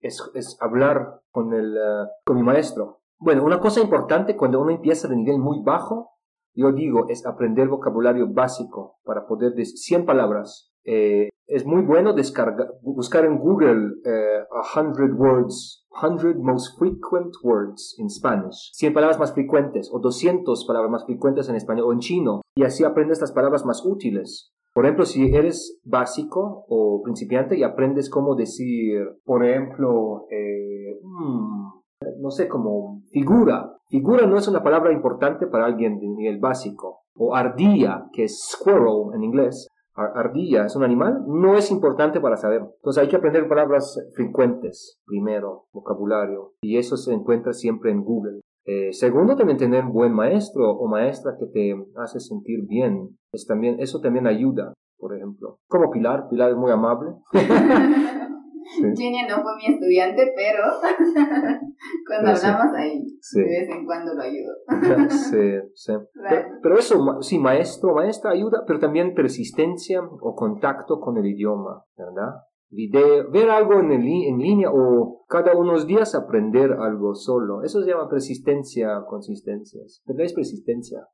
es, 0.00 0.30
es, 0.34 0.58
hablar 0.60 1.20
con, 1.30 1.52
el, 1.52 1.74
uh, 1.74 2.08
con 2.24 2.36
mi 2.36 2.42
maestro. 2.42 3.00
Bueno, 3.18 3.44
una 3.44 3.60
cosa 3.60 3.80
importante 3.80 4.36
cuando 4.36 4.60
uno 4.60 4.70
empieza 4.70 5.08
de 5.08 5.16
nivel 5.16 5.38
muy 5.38 5.62
bajo, 5.62 6.10
yo 6.54 6.72
digo, 6.72 7.06
es 7.08 7.24
aprender 7.24 7.68
vocabulario 7.68 8.26
básico 8.32 8.98
para 9.04 9.26
poder 9.26 9.52
decir 9.52 9.76
100 9.76 10.06
palabras. 10.06 10.71
Eh, 10.84 11.28
es 11.46 11.66
muy 11.66 11.82
bueno 11.82 12.12
descargar, 12.12 12.68
buscar 12.82 13.24
en 13.24 13.38
Google 13.38 13.94
eh, 14.04 14.44
100 14.74 15.14
words 15.16 15.82
100 16.00 16.42
most 16.42 16.78
frequent 16.78 17.34
words 17.42 17.94
in 17.98 18.08
Spanish. 18.08 18.70
100 18.72 18.94
palabras 18.94 19.18
más 19.18 19.32
frecuentes 19.32 19.90
o 19.92 19.98
200 19.98 20.64
palabras 20.66 20.90
más 20.90 21.04
frecuentes 21.04 21.48
en 21.48 21.56
español 21.56 21.86
o 21.88 21.92
en 21.92 21.98
chino. 21.98 22.40
Y 22.56 22.64
así 22.64 22.84
aprendes 22.84 23.20
las 23.20 23.32
palabras 23.32 23.64
más 23.64 23.84
útiles. 23.84 24.52
Por 24.74 24.86
ejemplo, 24.86 25.04
si 25.04 25.34
eres 25.34 25.80
básico 25.84 26.64
o 26.68 27.02
principiante 27.02 27.58
y 27.58 27.62
aprendes 27.62 28.08
cómo 28.08 28.34
decir, 28.34 29.02
por 29.24 29.44
ejemplo, 29.44 30.26
eh, 30.30 30.98
hmm, 31.02 31.82
no 32.20 32.30
sé, 32.30 32.48
como 32.48 33.02
figura. 33.12 33.76
Figura 33.88 34.26
no 34.26 34.38
es 34.38 34.48
una 34.48 34.62
palabra 34.62 34.92
importante 34.92 35.46
para 35.46 35.66
alguien 35.66 35.98
de 35.98 36.08
nivel 36.08 36.40
básico. 36.40 37.02
O 37.14 37.34
ardilla, 37.34 38.06
que 38.14 38.24
es 38.24 38.48
squirrel 38.50 39.14
en 39.14 39.24
inglés, 39.24 39.68
ardilla 39.94 40.64
es 40.64 40.76
un 40.76 40.84
animal, 40.84 41.24
no 41.26 41.56
es 41.56 41.70
importante 41.70 42.20
para 42.20 42.36
saber. 42.36 42.62
Entonces 42.76 43.02
hay 43.02 43.08
que 43.08 43.16
aprender 43.16 43.48
palabras 43.48 43.98
frecuentes 44.14 44.98
primero, 45.06 45.66
vocabulario, 45.72 46.54
y 46.62 46.78
eso 46.78 46.96
se 46.96 47.12
encuentra 47.12 47.52
siempre 47.52 47.90
en 47.90 48.02
Google. 48.02 48.40
Eh, 48.64 48.92
segundo, 48.92 49.36
también 49.36 49.58
tener 49.58 49.84
un 49.84 49.92
buen 49.92 50.12
maestro 50.12 50.70
o 50.70 50.88
maestra 50.88 51.36
que 51.38 51.46
te 51.46 51.74
hace 51.96 52.20
sentir 52.20 52.66
bien. 52.66 53.18
Es 53.32 53.46
también, 53.46 53.80
eso 53.80 54.00
también 54.00 54.26
ayuda, 54.26 54.72
por 54.98 55.16
ejemplo. 55.16 55.58
Como 55.68 55.90
Pilar, 55.90 56.28
Pilar 56.28 56.50
es 56.50 56.56
muy 56.56 56.70
amable. 56.70 57.10
Genia 58.96 59.26
no 59.28 59.42
fue 59.42 59.52
mi 59.56 59.74
estudiante, 59.74 60.32
pero 60.34 60.64
cuando 62.06 62.30
hablamos 62.30 62.74
ahí, 62.76 63.02
de 63.34 63.42
vez 63.42 63.68
en 63.68 63.84
cuando 63.84 64.14
lo 64.14 64.22
ayudo. 64.22 65.08
sí, 65.08 65.38
sí. 65.74 65.92
Pero, 66.62 66.78
eso, 66.78 67.22
sí, 67.22 67.38
maestro, 67.38 67.94
maestra 67.94 68.32
ayuda, 68.32 68.64
pero 68.66 68.78
también 68.78 69.14
persistencia 69.14 70.00
o 70.02 70.34
contacto 70.34 71.00
con 71.00 71.16
el 71.18 71.26
idioma, 71.26 71.84
¿verdad? 71.96 72.40
Video, 72.70 73.30
ver 73.30 73.50
algo 73.50 73.80
en, 73.80 73.92
el, 73.92 74.00
en 74.00 74.38
línea 74.38 74.70
o 74.72 75.24
cada 75.28 75.54
unos 75.54 75.86
días 75.86 76.14
aprender 76.14 76.72
algo 76.72 77.14
solo. 77.14 77.62
Eso 77.62 77.82
se 77.82 77.90
llama 77.90 78.08
persistencia, 78.08 79.02
consistencias. 79.06 80.02
¿Verdad? 80.06 80.24
Es 80.24 80.32
persistencia. 80.32 81.06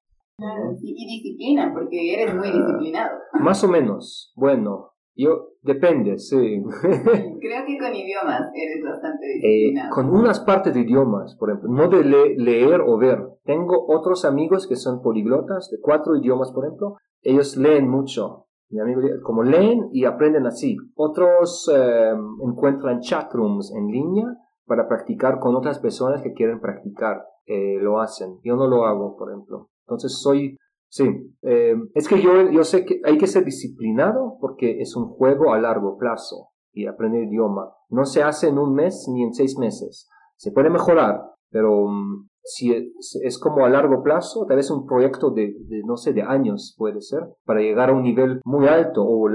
y 0.80 1.06
disciplina, 1.06 1.72
porque 1.74 2.14
eres 2.14 2.32
muy 2.32 2.48
ah, 2.48 2.52
disciplinado. 2.52 3.18
Más 3.40 3.64
o 3.64 3.68
menos. 3.68 4.32
Bueno, 4.36 4.92
yo, 5.18 5.48
depende, 5.62 6.16
sí. 6.18 6.62
Creo 6.80 7.66
que 7.66 7.78
con 7.78 7.92
idiomas 7.92 8.50
eres 8.54 8.84
bastante 8.84 9.26
eh, 9.26 9.34
disciplinado. 9.34 9.94
con 9.94 10.10
unas 10.10 10.38
partes 10.40 10.72
de 10.72 10.80
idiomas, 10.80 11.34
por 11.34 11.50
ejemplo, 11.50 11.70
no 11.70 11.88
de 11.88 12.04
leer 12.04 12.80
o 12.80 12.96
ver. 12.98 13.18
Tengo 13.42 13.84
otros 13.88 14.24
amigos 14.24 14.68
que 14.68 14.76
son 14.76 15.02
poliglotas, 15.02 15.70
de 15.70 15.78
cuatro 15.80 16.16
idiomas, 16.16 16.52
por 16.52 16.66
ejemplo. 16.66 16.96
Ellos 17.20 17.56
leen 17.56 17.88
mucho. 17.88 18.46
Mi 18.70 18.78
amigo, 18.78 19.00
como 19.24 19.42
leen 19.42 19.88
y 19.92 20.04
aprenden 20.04 20.46
así. 20.46 20.76
Otros 20.94 21.68
eh, 21.74 22.12
encuentran 22.40 23.00
chatrooms 23.00 23.74
en 23.74 23.88
línea 23.88 24.26
para 24.66 24.86
practicar 24.86 25.40
con 25.40 25.56
otras 25.56 25.80
personas 25.80 26.22
que 26.22 26.32
quieren 26.32 26.60
practicar. 26.60 27.24
Eh, 27.44 27.78
lo 27.80 28.00
hacen. 28.00 28.38
Yo 28.44 28.54
no 28.54 28.68
lo 28.68 28.84
hago, 28.84 29.16
por 29.16 29.30
ejemplo. 29.30 29.70
Entonces 29.84 30.20
soy 30.20 30.56
Sí, 30.90 31.04
eh, 31.42 31.74
es 31.94 32.08
que 32.08 32.20
yo, 32.20 32.50
yo 32.50 32.64
sé 32.64 32.84
que 32.84 33.00
hay 33.04 33.18
que 33.18 33.26
ser 33.26 33.44
disciplinado 33.44 34.38
porque 34.40 34.80
es 34.80 34.96
un 34.96 35.06
juego 35.06 35.52
a 35.52 35.60
largo 35.60 35.98
plazo 35.98 36.48
y 36.72 36.86
aprender 36.86 37.24
idioma. 37.24 37.72
No 37.90 38.04
se 38.04 38.22
hace 38.22 38.48
en 38.48 38.58
un 38.58 38.74
mes 38.74 39.06
ni 39.12 39.22
en 39.22 39.34
seis 39.34 39.58
meses. 39.58 40.08
Se 40.36 40.50
puede 40.52 40.70
mejorar, 40.70 41.20
pero 41.50 41.88
mm, 41.88 42.28
si 42.42 42.72
es, 42.72 43.38
como 43.38 43.66
a 43.66 43.68
largo 43.68 44.02
plazo, 44.02 44.46
tal 44.46 44.56
vez 44.56 44.70
un 44.70 44.86
proyecto 44.86 45.30
de, 45.30 45.54
no 45.84 45.96
sé, 45.96 46.12
de 46.12 46.22
años 46.22 46.74
puede 46.78 47.00
ser, 47.02 47.20
para 47.44 47.60
llegar 47.60 47.90
a 47.90 47.92
un 47.92 48.02
nivel 48.02 48.40
muy 48.44 48.66
alto 48.66 49.04
o 49.04 49.28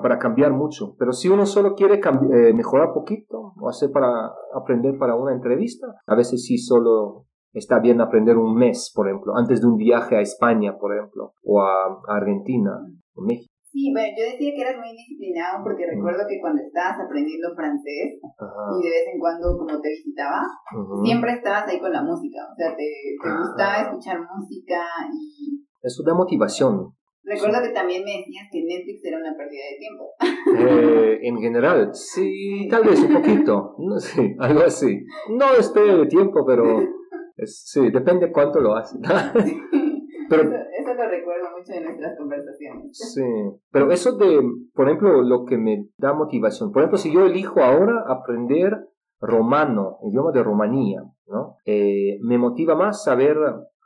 para 0.00 0.18
cambiar 0.18 0.52
mucho. 0.52 0.94
Pero 0.98 1.12
si 1.12 1.28
uno 1.28 1.46
solo 1.46 1.74
quiere 1.74 1.94
eh, 1.94 2.52
mejorar 2.54 2.92
poquito 2.92 3.54
o 3.60 3.68
hacer 3.68 3.90
para 3.90 4.32
aprender 4.54 4.96
para 4.98 5.16
una 5.16 5.32
entrevista, 5.32 5.88
a 6.06 6.14
veces 6.14 6.44
sí 6.44 6.58
solo 6.58 7.26
está 7.52 7.78
bien 7.80 8.00
aprender 8.00 8.36
un 8.36 8.54
mes, 8.54 8.92
por 8.94 9.08
ejemplo, 9.08 9.36
antes 9.36 9.60
de 9.60 9.66
un 9.66 9.76
viaje 9.76 10.16
a 10.16 10.20
España, 10.20 10.76
por 10.78 10.96
ejemplo, 10.96 11.34
o 11.44 11.60
a, 11.60 12.00
Argentina, 12.08 12.72
o 13.14 13.22
México. 13.22 13.50
Sí, 13.70 13.90
bueno, 13.90 14.08
yo 14.18 14.24
decía 14.24 14.52
que 14.54 14.60
eras 14.60 14.76
muy 14.76 14.92
disciplinado 14.92 15.64
porque 15.64 15.86
recuerdo 15.88 16.28
que 16.28 16.38
cuando 16.40 16.60
estabas 16.60 17.00
aprendiendo 17.00 17.54
francés 17.56 18.20
y 18.20 18.82
de 18.84 18.90
vez 18.90 19.04
en 19.14 19.18
cuando 19.18 19.56
como 19.56 19.80
te 19.80 19.88
visitaba, 19.88 20.44
siempre 21.02 21.32
estabas 21.32 21.66
ahí 21.68 21.80
con 21.80 21.90
la 21.90 22.02
música, 22.02 22.44
o 22.52 22.54
sea, 22.54 22.76
te, 22.76 22.84
te 23.16 23.30
gustaba 23.32 23.88
escuchar 23.88 24.20
música 24.20 24.84
y... 25.10 25.64
Eso 25.80 26.02
da 26.04 26.12
motivación. 26.12 26.92
Recuerdo 27.24 27.62
que 27.62 27.72
también 27.72 28.04
me 28.04 28.18
decías 28.18 28.48
que 28.50 28.62
Netflix 28.64 29.04
era 29.04 29.16
una 29.16 29.34
pérdida 29.36 29.62
de 29.70 29.78
tiempo. 29.78 30.10
Eh, 30.58 31.18
en 31.22 31.38
general, 31.38 31.90
sí, 31.94 32.66
tal 32.68 32.82
vez 32.82 33.00
un 33.00 33.14
poquito, 33.14 33.76
no 33.78 33.98
sé, 33.98 34.36
algo 34.38 34.62
así. 34.64 35.04
No 35.30 35.54
es 35.58 35.70
pérdida 35.70 35.98
de 35.98 36.06
tiempo, 36.06 36.44
pero 36.44 36.80
sí, 37.44 37.90
depende 37.90 38.32
cuánto 38.32 38.60
lo 38.60 38.74
haces. 38.74 39.00
pero, 40.28 40.42
eso, 40.42 40.94
lo 40.94 41.08
recuerdo 41.08 41.50
mucho 41.56 41.72
en 41.72 41.84
nuestras 41.84 42.16
conversaciones. 42.18 42.90
Sí, 43.14 43.22
pero 43.70 43.90
eso 43.90 44.16
de, 44.16 44.40
por 44.74 44.88
ejemplo, 44.88 45.22
lo 45.22 45.44
que 45.44 45.58
me 45.58 45.86
da 45.96 46.12
motivación. 46.12 46.72
Por 46.72 46.82
ejemplo, 46.82 46.98
si 46.98 47.12
yo 47.12 47.24
elijo 47.24 47.60
ahora 47.62 48.04
aprender 48.08 48.72
romano, 49.20 49.98
idioma 50.02 50.32
de 50.32 50.42
Rumanía, 50.42 51.02
¿no? 51.26 51.56
Eh, 51.64 52.18
me 52.22 52.38
motiva 52.38 52.74
más 52.74 53.04
saber 53.04 53.36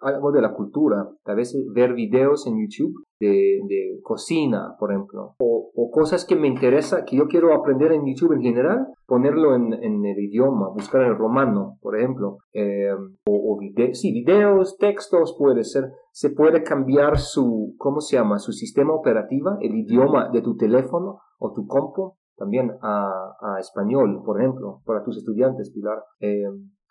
algo 0.01 0.33
de 0.33 0.43
la 0.43 0.53
cultura, 0.53 1.09
a 1.25 1.35
veces 1.35 1.67
ver 1.73 1.95
videos 1.95 2.47
en 2.47 2.61
YouTube 2.61 3.05
de, 3.19 3.61
de 3.69 4.01
cocina, 4.03 4.77
por 4.79 4.93
ejemplo, 4.93 5.35
o, 5.39 5.71
o, 5.75 5.91
cosas 5.91 6.25
que 6.25 6.37
me 6.37 6.49
interesa, 6.49 7.05
que 7.05 7.17
yo 7.17 7.27
quiero 7.27 7.55
aprender 7.55 7.93
en 7.93 8.07
YouTube 8.07 8.35
en 8.35 8.43
general, 8.43 8.87
ponerlo 9.07 9.55
en, 9.55 9.73
en 9.73 10.05
el 10.05 10.19
idioma, 10.19 10.69
buscar 10.69 11.03
el 11.03 11.17
romano, 11.17 11.79
por 11.81 11.97
ejemplo, 11.97 12.39
eh, 12.53 12.93
o, 13.27 13.33
o 13.55 13.59
sí, 13.93 14.13
videos, 14.13 14.77
textos, 14.77 15.35
puede 15.39 15.65
ser, 15.65 15.91
se 16.13 16.31
puede 16.31 16.63
cambiar 16.63 17.19
su, 17.19 17.75
¿cómo 17.79 18.01
se 18.01 18.17
llama? 18.17 18.39
Su 18.39 18.53
sistema 18.53 18.95
operativo, 18.95 19.57
el 19.61 19.75
idioma 19.75 20.29
de 20.31 20.43
tu 20.43 20.57
teléfono 20.57 21.21
o 21.39 21.53
tu 21.53 21.67
compu, 21.67 22.15
también 22.37 22.71
a, 22.83 23.35
a 23.41 23.59
español, 23.61 24.23
por 24.25 24.41
ejemplo, 24.41 24.83
para 24.85 25.03
tus 25.03 25.17
estudiantes, 25.17 25.73
Pilar. 25.73 26.03
Eh, 26.21 26.45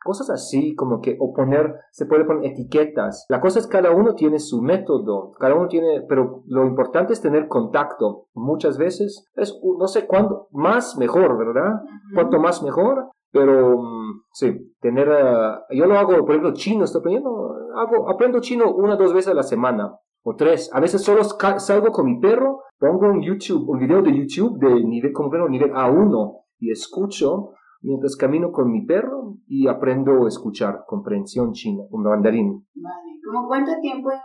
Cosas 0.05 0.29
así, 0.29 0.75
como 0.75 1.01
que, 1.01 1.17
o 1.19 1.33
poner, 1.33 1.79
se 1.89 2.05
puede 2.05 2.25
poner 2.25 2.51
etiquetas. 2.51 3.25
La 3.27 3.41
cosa 3.41 3.57
es 3.57 3.65
cada 3.65 3.89
uno 3.89 4.13
tiene 4.13 4.37
su 4.37 4.61
método, 4.61 5.31
cada 5.39 5.55
uno 5.55 5.67
tiene, 5.67 6.03
pero 6.07 6.43
lo 6.45 6.67
importante 6.67 7.13
es 7.13 7.21
tener 7.21 7.47
contacto. 7.47 8.27
Muchas 8.35 8.77
veces 8.77 9.27
es, 9.35 9.59
no 9.63 9.87
sé 9.87 10.05
cuándo, 10.05 10.47
más 10.51 10.95
mejor, 10.99 11.39
¿verdad? 11.39 11.81
Cuanto 12.13 12.39
más 12.39 12.61
mejor, 12.61 13.09
pero 13.31 13.79
mm, 13.79 14.21
sí, 14.31 14.75
tener, 14.79 15.09
uh, 15.09 15.73
yo 15.75 15.87
lo 15.87 15.97
hago, 15.97 16.19
por 16.19 16.29
ejemplo, 16.29 16.53
chino, 16.53 16.83
estoy 16.83 16.99
aprendiendo, 16.99 17.55
hago, 17.75 18.07
aprendo 18.07 18.41
chino 18.41 18.75
una 18.75 18.93
o 18.93 18.97
dos 18.97 19.11
veces 19.11 19.31
a 19.31 19.35
la 19.35 19.41
semana, 19.41 19.97
o 20.23 20.35
tres. 20.35 20.69
A 20.71 20.79
veces 20.79 21.01
solo 21.01 21.23
salgo 21.23 21.91
con 21.91 22.05
mi 22.05 22.19
perro, 22.19 22.61
pongo 22.77 23.07
un 23.07 23.23
YouTube, 23.23 23.67
un 23.67 23.79
video 23.79 24.03
de 24.03 24.15
YouTube 24.15 24.59
de 24.59 24.83
nivel, 24.83 25.11
como 25.13 25.49
nivel 25.49 25.71
A1 25.71 26.41
y 26.59 26.69
escucho 26.69 27.53
mientras 27.85 28.15
camino 28.15 28.51
con 28.51 28.71
mi 28.71 28.85
perro 28.85 29.37
y 29.47 29.67
aprendo 29.67 30.25
a 30.25 30.27
escuchar 30.27 30.83
comprensión 30.87 31.53
china, 31.53 31.83
un 31.91 32.03
mandarín. 32.03 32.65
Vale. 32.75 33.05
¿Cómo 33.25 33.47
cuánto 33.47 33.71
tiempo 33.81 34.11
en 34.11 34.19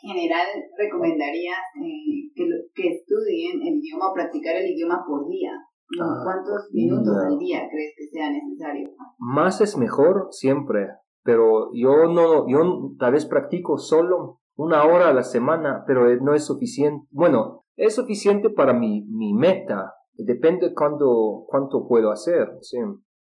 general 0.00 0.46
recomendarías 0.76 1.58
eh, 1.76 2.30
que, 2.34 2.44
que, 2.74 2.88
estudien 2.88 3.62
el 3.62 3.78
idioma 3.78 4.10
o 4.10 4.14
practicar 4.14 4.56
el 4.56 4.70
idioma 4.70 5.04
por 5.06 5.28
día? 5.28 5.52
Ah, 6.00 6.20
¿Cuántos 6.24 6.68
minutos 6.72 7.16
al 7.16 7.38
día 7.38 7.68
crees 7.70 7.94
que 7.96 8.06
sea 8.06 8.30
necesario? 8.30 8.90
Más 9.18 9.60
es 9.60 9.76
mejor 9.76 10.28
siempre, 10.30 10.88
pero 11.22 11.70
yo 11.74 12.06
no, 12.08 12.48
yo 12.48 12.92
tal 12.98 13.12
vez 13.12 13.26
practico 13.26 13.78
solo 13.78 14.40
una 14.56 14.84
hora 14.84 15.08
a 15.08 15.14
la 15.14 15.22
semana, 15.22 15.84
pero 15.86 16.14
no 16.20 16.34
es 16.34 16.44
suficiente. 16.44 17.06
Bueno, 17.10 17.64
es 17.76 17.94
suficiente 17.94 18.50
para 18.50 18.72
mi, 18.72 19.06
mi 19.06 19.32
meta, 19.32 19.94
Depende 20.24 20.74
cuánto, 20.74 21.44
cuánto 21.46 21.86
puedo 21.86 22.10
hacer. 22.10 22.58
¿sí? 22.60 22.78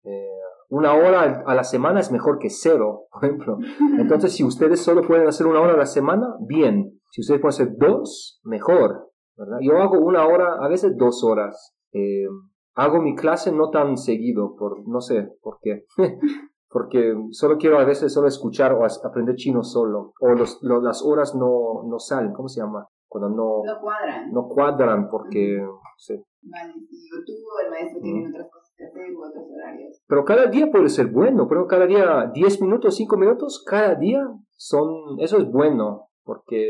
Eh, 0.04 0.28
una 0.70 0.94
hora 0.94 1.42
a 1.46 1.54
la 1.54 1.64
semana 1.64 2.00
es 2.00 2.12
mejor 2.12 2.38
que 2.38 2.50
cero, 2.50 3.06
por 3.12 3.24
ejemplo. 3.24 3.58
Entonces, 3.98 4.32
si 4.32 4.44
ustedes 4.44 4.80
solo 4.80 5.02
pueden 5.02 5.26
hacer 5.26 5.46
una 5.46 5.60
hora 5.60 5.74
a 5.74 5.78
la 5.78 5.86
semana, 5.86 6.36
bien. 6.40 7.00
Si 7.10 7.22
ustedes 7.22 7.40
pueden 7.40 7.54
hacer 7.54 7.76
dos, 7.78 8.40
mejor. 8.44 9.10
¿verdad? 9.36 9.58
Yo 9.60 9.78
hago 9.78 9.98
una 9.98 10.26
hora, 10.26 10.56
a 10.60 10.68
veces 10.68 10.96
dos 10.96 11.24
horas. 11.24 11.74
Eh, 11.92 12.26
hago 12.74 13.00
mi 13.00 13.14
clase 13.14 13.52
no 13.52 13.70
tan 13.70 13.96
seguido, 13.96 14.56
por 14.56 14.86
no 14.86 15.00
sé 15.00 15.28
por 15.42 15.58
qué. 15.60 15.84
Porque 16.70 17.14
solo 17.30 17.56
quiero 17.56 17.78
a 17.78 17.84
veces 17.84 18.12
solo 18.12 18.28
escuchar 18.28 18.74
o 18.74 18.84
aprender 18.84 19.36
chino 19.36 19.62
solo. 19.62 20.12
O 20.20 20.28
los, 20.34 20.58
las 20.62 21.02
horas 21.02 21.34
no, 21.34 21.82
no 21.86 21.98
salen, 21.98 22.34
¿cómo 22.34 22.48
se 22.48 22.60
llama? 22.60 22.86
Cuando 23.08 23.30
no, 23.30 23.62
no 23.64 23.80
cuadran. 23.80 24.32
No 24.32 24.48
cuadran 24.48 25.08
porque... 25.08 25.66
Sí. 25.96 26.22
Vale, 26.42 26.72
tú 26.72 27.32
o 27.32 27.64
el 27.64 27.70
maestro 27.70 28.00
tienen 28.00 28.28
otras 28.28 28.48
cosas 28.50 28.74
que 28.76 28.84
hacer 28.84 29.12
u 29.12 29.24
otros 29.24 29.44
horarios. 29.50 30.00
Pero 30.06 30.24
cada 30.24 30.46
día 30.46 30.70
puede 30.70 30.88
ser 30.88 31.08
bueno, 31.08 31.46
pero 31.48 31.66
cada 31.66 31.86
día 31.86 32.30
10 32.32 32.62
minutos, 32.62 32.96
5 32.96 33.16
minutos, 33.16 33.64
cada 33.66 33.94
día 33.96 34.22
son, 34.56 35.18
eso 35.20 35.38
es 35.38 35.50
bueno, 35.50 36.08
porque 36.24 36.64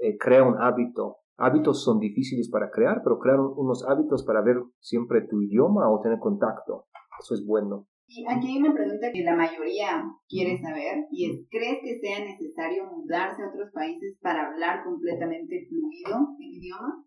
eh, 0.00 0.16
crea 0.18 0.42
un 0.42 0.60
hábito. 0.60 1.18
Hábitos 1.36 1.82
son 1.82 1.98
difíciles 1.98 2.48
para 2.50 2.70
crear, 2.70 3.02
pero 3.02 3.18
crear 3.18 3.40
unos 3.40 3.84
hábitos 3.88 4.24
para 4.24 4.42
ver 4.42 4.56
siempre 4.78 5.26
tu 5.28 5.40
idioma 5.40 5.90
o 5.90 6.00
tener 6.00 6.18
contacto, 6.18 6.86
eso 7.18 7.34
es 7.34 7.44
bueno. 7.46 7.86
Y 8.06 8.24
aquí 8.28 8.48
hay 8.48 8.58
una 8.58 8.74
pregunta 8.74 9.10
que 9.12 9.24
la 9.24 9.34
mayoría 9.34 10.04
quiere 10.28 10.60
saber 10.60 11.06
y 11.10 11.30
es, 11.30 11.46
¿crees 11.50 11.78
que 11.82 11.98
sea 12.00 12.24
necesario 12.24 12.84
mudarse 12.86 13.42
a 13.42 13.48
otros 13.48 13.72
países 13.72 14.16
para 14.20 14.50
hablar 14.50 14.84
completamente 14.84 15.66
fluido 15.68 16.18
el 16.38 16.52
idioma? 16.52 17.04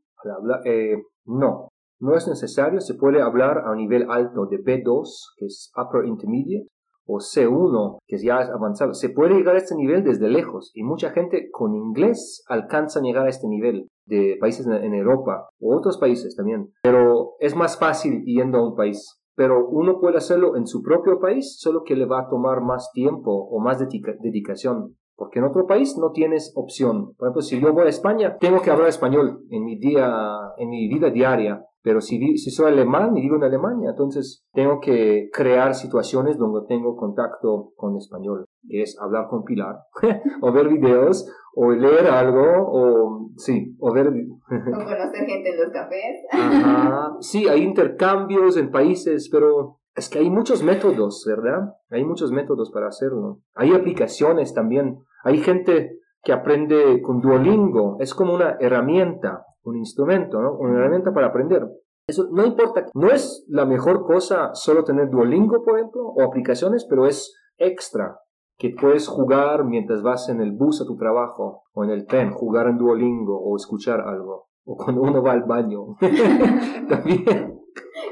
eh, 0.66 0.98
no, 1.26 1.70
no 2.00 2.16
es 2.16 2.28
necesario, 2.28 2.80
se 2.80 2.96
puede 2.96 3.22
hablar 3.22 3.60
a 3.66 3.72
un 3.72 3.78
nivel 3.78 4.10
alto 4.10 4.46
de 4.46 4.58
B2, 4.58 5.08
que 5.38 5.46
es 5.46 5.72
Upper 5.76 6.06
Intermediate, 6.06 6.68
o 7.10 7.20
C1, 7.20 8.00
que 8.06 8.18
ya 8.18 8.42
es 8.42 8.50
avanzado. 8.50 8.94
Se 8.94 9.10
puede 9.10 9.36
llegar 9.36 9.56
a 9.56 9.60
este 9.60 9.76
nivel 9.76 10.04
desde 10.04 10.30
lejos 10.30 10.72
y 10.74 10.84
mucha 10.84 11.12
gente 11.12 11.50
con 11.52 11.74
inglés 11.74 12.44
alcanza 12.50 13.00
a 13.00 13.02
llegar 13.02 13.26
a 13.26 13.30
este 13.30 13.48
nivel 13.48 13.88
de 14.06 14.38
países 14.42 14.68
en 14.68 14.94
Europa 14.94 15.50
o 15.60 15.78
otros 15.78 15.98
países 15.98 16.36
también. 16.36 16.70
Pero 16.84 17.36
es 17.40 17.56
más 17.56 17.80
fácil 17.80 18.24
yendo 18.26 18.58
a 18.58 18.68
un 18.68 18.76
país 18.76 19.18
pero 19.38 19.68
uno 19.70 20.00
puede 20.00 20.18
hacerlo 20.18 20.58
en 20.58 20.66
su 20.66 20.82
propio 20.82 21.20
país, 21.20 21.58
solo 21.60 21.84
que 21.84 21.96
le 21.96 22.08
va 22.08 22.22
a 22.22 22.28
tomar 22.28 22.62
más 22.62 22.90
tiempo 22.92 23.32
o 23.32 23.60
más 23.60 23.78
dedicación, 23.78 24.98
porque 25.16 25.38
en 25.38 25.46
otro 25.46 25.68
país 25.68 25.96
no 25.96 26.10
tienes 26.12 26.52
opción. 26.56 27.14
Por 27.16 27.28
ejemplo, 27.28 27.42
si 27.44 27.62
yo 27.62 27.72
voy 27.72 27.86
a 27.86 27.90
España, 27.90 28.38
tengo 28.40 28.64
que 28.64 28.72
hablar 28.72 28.90
español 28.90 29.46
en 29.52 29.64
mi 29.64 29.78
día, 29.78 30.12
en 30.58 30.70
mi 30.70 30.88
vida 30.88 31.12
diaria, 31.12 31.64
pero 31.88 32.02
si, 32.02 32.38
si 32.38 32.52
soy 32.52 32.74
alemán 32.74 33.16
y 33.16 33.22
vivo 33.22 33.38
en 33.38 33.46
Alemania, 33.46 33.92
entonces 33.92 34.46
tengo 34.52 34.82
que 34.82 35.30
crear 35.32 35.74
situaciones 35.74 36.38
donde 36.38 36.68
tengo 36.68 36.98
contacto 36.98 37.72
con 37.78 37.96
español, 37.96 38.44
que 38.68 38.82
es 38.82 39.00
hablar 39.00 39.30
con 39.30 39.46
Pilar, 39.46 39.78
o 40.42 40.52
ver 40.52 40.68
videos, 40.68 41.34
o 41.56 41.72
leer 41.72 42.08
algo, 42.08 42.44
o 42.44 43.30
sí, 43.38 43.74
o 43.80 43.94
ver... 43.94 44.08
o 44.10 44.12
conocer 44.50 45.26
gente 45.28 45.50
en 45.50 45.58
los 45.64 45.72
cafés. 45.72 46.26
Ajá. 46.30 47.16
Sí, 47.22 47.48
hay 47.48 47.64
intercambios 47.64 48.58
en 48.58 48.70
países, 48.70 49.30
pero 49.32 49.80
es 49.96 50.10
que 50.10 50.20
hay 50.20 50.30
muchos 50.30 50.64
métodos, 50.64 51.24
¿verdad? 51.26 51.74
Hay 51.90 52.04
muchos 52.04 52.34
métodos 52.34 52.70
para 52.70 52.88
hacerlo. 52.88 53.40
Hay 53.56 53.74
aplicaciones 53.74 54.54
también. 54.54 54.98
Hay 55.24 55.38
gente 55.38 56.00
que 56.22 56.34
aprende 56.34 57.02
con 57.02 57.22
Duolingo. 57.22 57.96
Es 58.02 58.14
como 58.14 58.34
una 58.34 58.58
herramienta, 58.60 59.46
un 59.68 59.78
instrumento, 59.78 60.42
¿no? 60.42 60.54
Una 60.54 60.80
herramienta 60.80 61.14
para 61.14 61.28
aprender. 61.28 61.68
Eso 62.08 62.30
no 62.32 62.46
importa, 62.46 62.86
no 62.94 63.10
es 63.10 63.46
la 63.50 63.66
mejor 63.66 64.06
cosa 64.06 64.52
solo 64.54 64.84
tener 64.84 65.10
Duolingo, 65.10 65.64
por 65.64 65.78
ejemplo, 65.78 66.04
o 66.08 66.24
aplicaciones, 66.24 66.86
pero 66.90 67.06
es 67.06 67.36
extra 67.58 68.20
que 68.58 68.70
puedes 68.70 69.08
jugar 69.08 69.66
mientras 69.66 70.02
vas 70.02 70.30
en 70.30 70.42
el 70.42 70.54
bus 70.54 70.82
a 70.82 70.86
tu 70.86 70.96
trabajo 70.96 71.64
o 71.74 71.84
en 71.84 71.92
el 71.92 72.08
tren, 72.08 72.32
jugar 72.32 72.68
en 72.68 72.78
Duolingo 72.78 73.38
o 73.38 73.56
escuchar 73.58 74.02
algo. 74.02 74.48
O 74.66 74.76
cuando 74.76 75.02
uno 75.02 75.22
va 75.22 75.34
al 75.34 75.44
baño. 75.44 75.96
También. 76.90 77.62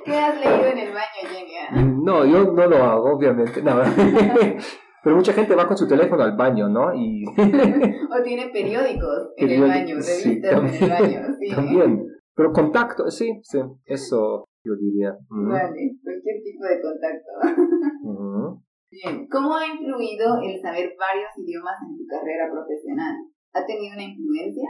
¿Qué 0.05 0.17
has 0.17 0.39
leído 0.39 0.65
en 0.67 0.77
el 0.77 0.93
baño, 0.93 1.29
Jenny? 1.29 2.03
No, 2.03 2.25
yo 2.25 2.51
no 2.51 2.67
lo 2.67 2.77
hago, 2.77 3.15
obviamente. 3.15 3.61
No. 3.61 3.81
Pero 5.05 5.17
mucha 5.17 5.33
gente 5.33 5.53
va 5.53 5.67
con 5.67 5.77
su 5.77 5.87
teléfono 5.87 6.23
al 6.23 6.35
baño, 6.35 6.67
¿no? 6.67 6.91
Y... 6.95 7.23
o 7.37 8.23
tiene 8.23 8.49
periódicos 8.51 9.33
en 9.37 9.51
el 9.51 9.61
baño, 9.61 9.97
revistas 9.97 10.81
en 10.81 10.83
el 10.83 10.89
baño. 10.89 11.19
Sí. 11.39 11.55
También. 11.55 12.07
Pero 12.33 12.51
contacto, 12.51 13.11
sí, 13.11 13.39
sí, 13.43 13.59
eso 13.85 14.45
yo 14.63 14.73
diría. 14.75 15.15
Vale, 15.29 15.99
cualquier 16.03 16.41
tipo 16.41 16.65
de 16.65 16.81
contacto. 16.81 18.59
Bien, 18.89 19.27
¿cómo 19.29 19.55
ha 19.55 19.67
influido 19.67 20.41
el 20.41 20.59
saber 20.59 20.95
varios 20.97 21.29
idiomas 21.37 21.75
en 21.87 21.97
tu 21.97 22.07
carrera 22.07 22.49
profesional? 22.51 23.13
¿Ha 23.53 23.63
tenido 23.63 23.93
una 23.93 24.05
influencia? 24.05 24.69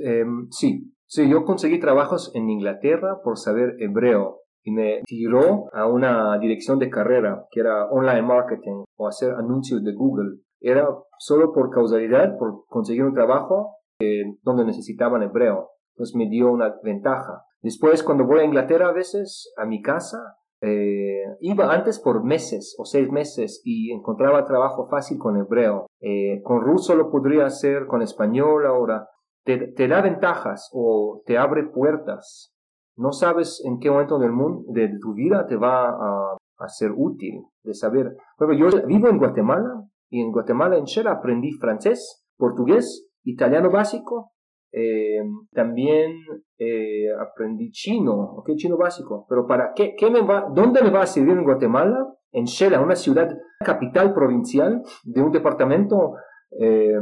Em, 0.00 0.48
sí, 0.50 0.92
sí, 1.06 1.30
yo 1.30 1.46
conseguí 1.46 1.80
trabajos 1.80 2.30
en 2.34 2.50
Inglaterra 2.50 3.22
por 3.24 3.38
saber 3.38 3.76
hebreo 3.78 4.41
y 4.64 4.70
me 4.70 5.02
tiró 5.04 5.66
a 5.72 5.86
una 5.86 6.38
dirección 6.38 6.78
de 6.78 6.90
carrera 6.90 7.46
que 7.50 7.60
era 7.60 7.86
online 7.86 8.22
marketing 8.22 8.84
o 8.96 9.08
hacer 9.08 9.32
anuncios 9.32 9.82
de 9.82 9.92
Google. 9.92 10.40
Era 10.60 10.88
solo 11.18 11.52
por 11.52 11.70
causalidad, 11.70 12.36
por 12.38 12.64
conseguir 12.66 13.04
un 13.04 13.14
trabajo 13.14 13.76
eh, 14.00 14.22
donde 14.42 14.64
necesitaban 14.64 15.22
hebreo. 15.22 15.70
Entonces 15.94 16.16
me 16.16 16.28
dio 16.28 16.50
una 16.50 16.74
ventaja. 16.82 17.44
Después, 17.60 18.02
cuando 18.02 18.26
voy 18.26 18.40
a 18.40 18.44
Inglaterra 18.44 18.88
a 18.88 18.92
veces, 18.92 19.52
a 19.56 19.64
mi 19.66 19.82
casa, 19.82 20.36
eh, 20.64 21.24
iba 21.40 21.72
antes 21.72 21.98
por 21.98 22.22
meses 22.22 22.76
o 22.78 22.84
seis 22.84 23.10
meses 23.10 23.60
y 23.64 23.92
encontraba 23.92 24.44
trabajo 24.44 24.86
fácil 24.86 25.18
con 25.18 25.36
hebreo. 25.36 25.86
Eh, 26.00 26.40
con 26.42 26.60
ruso 26.60 26.94
lo 26.94 27.10
podría 27.10 27.46
hacer, 27.46 27.86
con 27.86 28.00
español 28.00 28.66
ahora. 28.66 29.08
Te, 29.44 29.88
da 29.88 30.00
ventajas 30.00 30.70
o 30.72 31.22
te 31.26 31.36
abre 31.36 31.64
puertas. 31.64 32.51
No 32.96 33.12
sabes 33.12 33.62
en 33.64 33.78
qué 33.78 33.90
momento 33.90 34.18
del 34.18 34.32
mundo, 34.32 34.64
de 34.72 34.90
tu 35.00 35.14
vida 35.14 35.46
te 35.46 35.56
va 35.56 35.88
a, 35.88 36.36
ser 36.68 36.92
útil 36.94 37.42
de 37.64 37.74
saber. 37.74 38.14
Pero 38.38 38.52
yo 38.52 38.68
vivo 38.86 39.08
en 39.08 39.18
Guatemala 39.18 39.82
y 40.08 40.20
en 40.20 40.30
Guatemala 40.30 40.76
en 40.76 40.84
Shell 40.84 41.08
aprendí 41.08 41.50
francés, 41.52 42.24
portugués, 42.36 43.08
italiano 43.24 43.68
básico 43.68 44.32
eh, 44.74 45.20
también 45.52 46.12
eh, 46.58 47.08
aprendí 47.20 47.70
chino, 47.70 48.14
ok, 48.14 48.52
chino 48.56 48.78
básico. 48.78 49.26
Pero 49.28 49.46
para 49.46 49.72
qué, 49.74 49.94
qué 49.96 50.10
me 50.10 50.22
va, 50.22 50.46
¿dónde 50.54 50.82
me 50.82 50.90
va 50.90 51.02
a 51.02 51.06
servir 51.06 51.36
en 51.36 51.44
Guatemala? 51.44 52.06
En 52.32 52.44
Shela, 52.44 52.80
una 52.80 52.96
ciudad 52.96 53.28
capital 53.62 54.14
provincial 54.14 54.82
de 55.04 55.20
un 55.20 55.30
departamento 55.30 56.14
eh, 56.58 56.98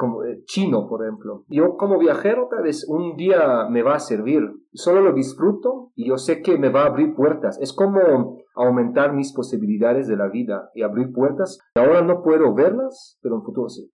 como, 0.00 0.22
chino, 0.46 0.88
por 0.88 1.04
ejemplo. 1.04 1.44
Yo 1.48 1.76
como 1.76 1.98
viajero, 1.98 2.48
tal 2.50 2.62
vez 2.62 2.86
un 2.88 3.16
día 3.16 3.68
me 3.68 3.82
va 3.82 3.96
a 3.96 4.00
servir. 4.00 4.40
Solo 4.72 5.02
lo 5.02 5.12
disfruto 5.12 5.92
y 5.94 6.08
yo 6.08 6.16
sé 6.16 6.40
que 6.40 6.56
me 6.56 6.70
va 6.70 6.84
a 6.84 6.86
abrir 6.86 7.14
puertas. 7.14 7.60
Es 7.60 7.74
como 7.74 8.38
aumentar 8.54 9.12
mis 9.12 9.34
posibilidades 9.34 10.08
de 10.08 10.16
la 10.16 10.28
vida 10.28 10.70
y 10.74 10.82
abrir 10.82 11.12
puertas. 11.12 11.58
Ahora 11.74 12.00
no 12.00 12.22
puedo 12.22 12.54
verlas, 12.54 13.18
pero 13.22 13.36
en 13.36 13.42
futuro 13.42 13.68
sí. 13.68 13.90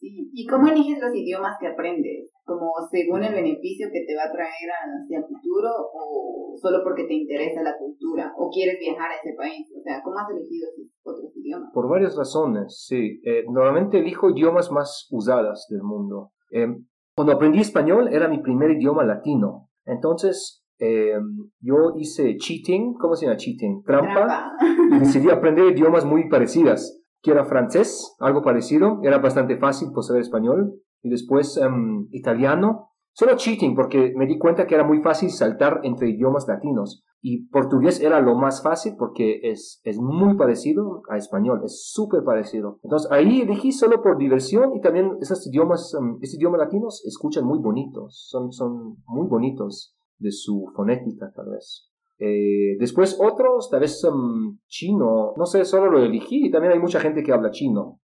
¿Y 0.00 0.46
cómo 0.46 0.68
eliges 0.68 1.02
los 1.02 1.14
idiomas 1.14 1.56
que 1.58 1.66
aprendes? 1.66 2.29
¿Como 2.50 2.72
según 2.90 3.22
el 3.22 3.32
beneficio 3.32 3.86
que 3.92 4.04
te 4.04 4.16
va 4.16 4.24
a 4.24 4.32
traer 4.32 4.68
hacia 4.74 5.18
el 5.18 5.24
futuro 5.24 5.70
o 5.94 6.52
solo 6.60 6.82
porque 6.82 7.04
te 7.04 7.14
interesa 7.14 7.62
la 7.62 7.78
cultura 7.78 8.32
o 8.36 8.50
quieres 8.50 8.76
viajar 8.80 9.08
a 9.08 9.14
ese 9.14 9.36
país? 9.38 9.70
O 9.78 9.80
sea, 9.80 10.02
¿cómo 10.02 10.18
has 10.18 10.28
elegido 10.30 10.66
esos 10.74 10.98
otros 11.04 11.30
idiomas? 11.36 11.70
Por 11.72 11.88
varias 11.88 12.16
razones, 12.16 12.84
sí. 12.88 13.20
Eh, 13.24 13.44
normalmente 13.48 14.00
elijo 14.00 14.30
idiomas 14.30 14.72
más 14.72 15.06
usados 15.12 15.68
del 15.70 15.84
mundo. 15.84 16.32
Eh, 16.50 16.66
cuando 17.14 17.34
aprendí 17.34 17.60
español 17.60 18.08
era 18.12 18.26
mi 18.26 18.42
primer 18.42 18.72
idioma 18.72 19.04
latino. 19.04 19.68
Entonces, 19.84 20.64
eh, 20.80 21.20
yo 21.60 21.94
hice 22.00 22.36
cheating, 22.36 22.94
¿cómo 22.94 23.14
se 23.14 23.26
llama 23.26 23.36
cheating? 23.36 23.84
Trampa. 23.84 24.12
Trampa. 24.12 24.52
y 24.96 24.98
decidí 24.98 25.30
aprender 25.30 25.66
idiomas 25.66 26.04
muy 26.04 26.28
parecidas 26.28 27.00
que 27.22 27.30
era 27.30 27.44
francés, 27.44 28.16
algo 28.18 28.42
parecido, 28.42 29.00
era 29.02 29.18
bastante 29.18 29.58
fácil 29.58 29.92
por 29.92 30.04
saber 30.04 30.22
español, 30.22 30.74
y 31.02 31.10
después 31.10 31.56
um, 31.58 32.08
italiano, 32.10 32.90
solo 33.12 33.36
cheating, 33.36 33.74
porque 33.74 34.12
me 34.16 34.26
di 34.26 34.38
cuenta 34.38 34.66
que 34.66 34.74
era 34.74 34.84
muy 34.84 35.00
fácil 35.02 35.30
saltar 35.30 35.80
entre 35.82 36.10
idiomas 36.10 36.46
latinos, 36.48 37.04
y 37.22 37.48
portugués 37.48 38.00
era 38.00 38.20
lo 38.20 38.34
más 38.34 38.62
fácil 38.62 38.94
porque 38.98 39.40
es, 39.42 39.80
es 39.84 39.98
muy 39.98 40.36
parecido 40.36 41.02
a 41.10 41.18
español, 41.18 41.60
es 41.64 41.90
súper 41.92 42.24
parecido. 42.24 42.78
Entonces 42.82 43.10
ahí 43.12 43.42
elegí 43.42 43.72
solo 43.72 44.02
por 44.02 44.16
diversión 44.16 44.74
y 44.74 44.80
también 44.80 45.18
esos 45.20 45.46
idiomas, 45.46 45.94
um, 45.94 46.18
esos 46.22 46.36
idiomas 46.36 46.60
latinos 46.60 47.04
escuchan 47.06 47.44
muy 47.44 47.58
bonitos, 47.58 48.26
son, 48.30 48.52
son 48.52 48.96
muy 49.06 49.28
bonitos 49.28 49.94
de 50.18 50.32
su 50.32 50.70
fonética 50.74 51.30
tal 51.34 51.50
vez. 51.50 51.90
Eh, 52.18 52.76
después 52.78 53.18
otros, 53.20 53.70
tal 53.70 53.80
vez 53.80 54.00
son 54.00 54.60
chino, 54.66 55.32
no 55.36 55.46
sé, 55.46 55.64
solo 55.64 55.90
lo 55.90 55.98
elegí 55.98 56.46
y 56.46 56.50
también 56.50 56.72
hay 56.72 56.78
mucha 56.78 57.00
gente 57.00 57.22
que 57.22 57.32
habla 57.32 57.50
chino. 57.50 58.00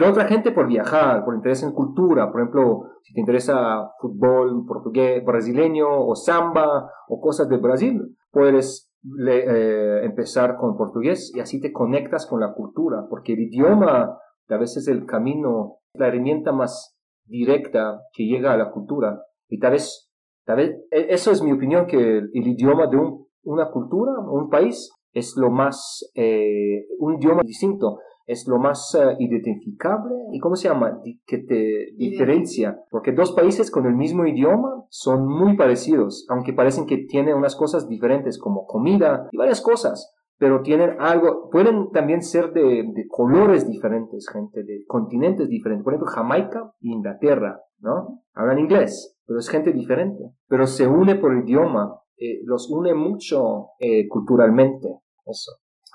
Pero 0.00 0.12
otra 0.12 0.24
gente 0.24 0.50
por 0.52 0.66
viajar, 0.66 1.26
por 1.26 1.34
interés 1.34 1.62
en 1.62 1.72
cultura, 1.72 2.32
por 2.32 2.40
ejemplo, 2.40 2.84
si 3.02 3.12
te 3.12 3.20
interesa 3.20 3.90
fútbol 4.00 4.64
portugués, 4.66 5.22
brasileño 5.22 5.88
o 5.90 6.16
samba 6.16 6.90
o 7.06 7.20
cosas 7.20 7.50
de 7.50 7.58
Brasil, 7.58 8.16
puedes 8.30 8.90
eh, 9.28 10.00
empezar 10.02 10.56
con 10.56 10.78
portugués 10.78 11.30
y 11.34 11.40
así 11.40 11.60
te 11.60 11.70
conectas 11.70 12.24
con 12.24 12.40
la 12.40 12.54
cultura, 12.54 13.08
porque 13.10 13.34
el 13.34 13.40
idioma 13.40 14.18
a 14.48 14.56
veces 14.56 14.84
es 14.84 14.88
el 14.88 15.04
camino, 15.04 15.80
la 15.92 16.08
herramienta 16.08 16.50
más 16.50 16.96
directa 17.26 18.00
que 18.14 18.24
llega 18.24 18.54
a 18.54 18.56
la 18.56 18.70
cultura. 18.70 19.20
Y 19.50 19.58
tal 19.58 19.72
vez 19.72 20.08
e, 20.56 21.08
eso 21.10 21.30
es 21.30 21.42
mi 21.42 21.52
opinión, 21.52 21.84
que 21.84 21.98
el, 21.98 22.30
idioma 22.32 22.86
de 22.86 22.96
una 23.42 23.70
cultura, 23.70 24.12
un 24.18 24.48
país, 24.48 24.90
es 25.12 25.34
lo 25.36 25.50
más, 25.50 26.10
eh, 26.14 26.86
un 27.00 27.16
idioma 27.16 27.42
distinto, 27.44 27.98
es 28.30 28.46
lo 28.46 28.58
más 28.58 28.94
eh, 28.94 29.16
identificable. 29.18 30.14
Y 30.32 30.38
cómo 30.38 30.54
se 30.54 30.68
llama, 30.68 31.00
que 31.26 31.38
te 31.38 31.92
diferencia, 31.96 32.78
porque 32.90 33.12
dos 33.12 33.32
países 33.32 33.70
con 33.70 33.86
el 33.86 33.94
mismo 33.94 34.24
idioma 34.24 34.84
son 34.88 35.26
muy 35.26 35.56
parecidos, 35.56 36.26
aunque 36.28 36.52
parecen 36.52 36.86
que 36.86 36.98
tienen 37.08 37.34
unas 37.34 37.56
cosas 37.56 37.88
diferentes 37.88 38.38
como 38.38 38.66
comida 38.66 39.28
y 39.32 39.36
varias 39.36 39.60
cosas, 39.60 40.14
pero 40.38 40.62
tienen 40.62 40.96
algo, 41.00 41.50
pueden 41.50 41.90
también 41.90 42.22
ser 42.22 42.52
de, 42.52 42.84
de 42.94 43.08
colores 43.08 43.68
diferentes, 43.68 44.28
gente, 44.28 44.62
de 44.62 44.84
continentes 44.86 45.48
diferentes, 45.48 45.84
por 45.84 45.92
ejemplo, 45.92 46.12
Jamaica 46.12 46.72
e 46.80 46.88
Inglaterra, 46.88 47.60
¿no? 47.80 48.22
Hablan 48.34 48.60
inglés, 48.60 49.18
pero 49.26 49.40
es 49.40 49.48
gente 49.48 49.72
diferente, 49.72 50.32
pero 50.48 50.66
se 50.66 50.86
une 50.86 51.16
por 51.16 51.36
idioma, 51.36 52.00
eh, 52.16 52.40
los 52.44 52.70
une 52.70 52.94
mucho 52.94 53.70
eh, 53.80 54.06
culturalmente, 54.08 55.00
eso. 55.26 55.52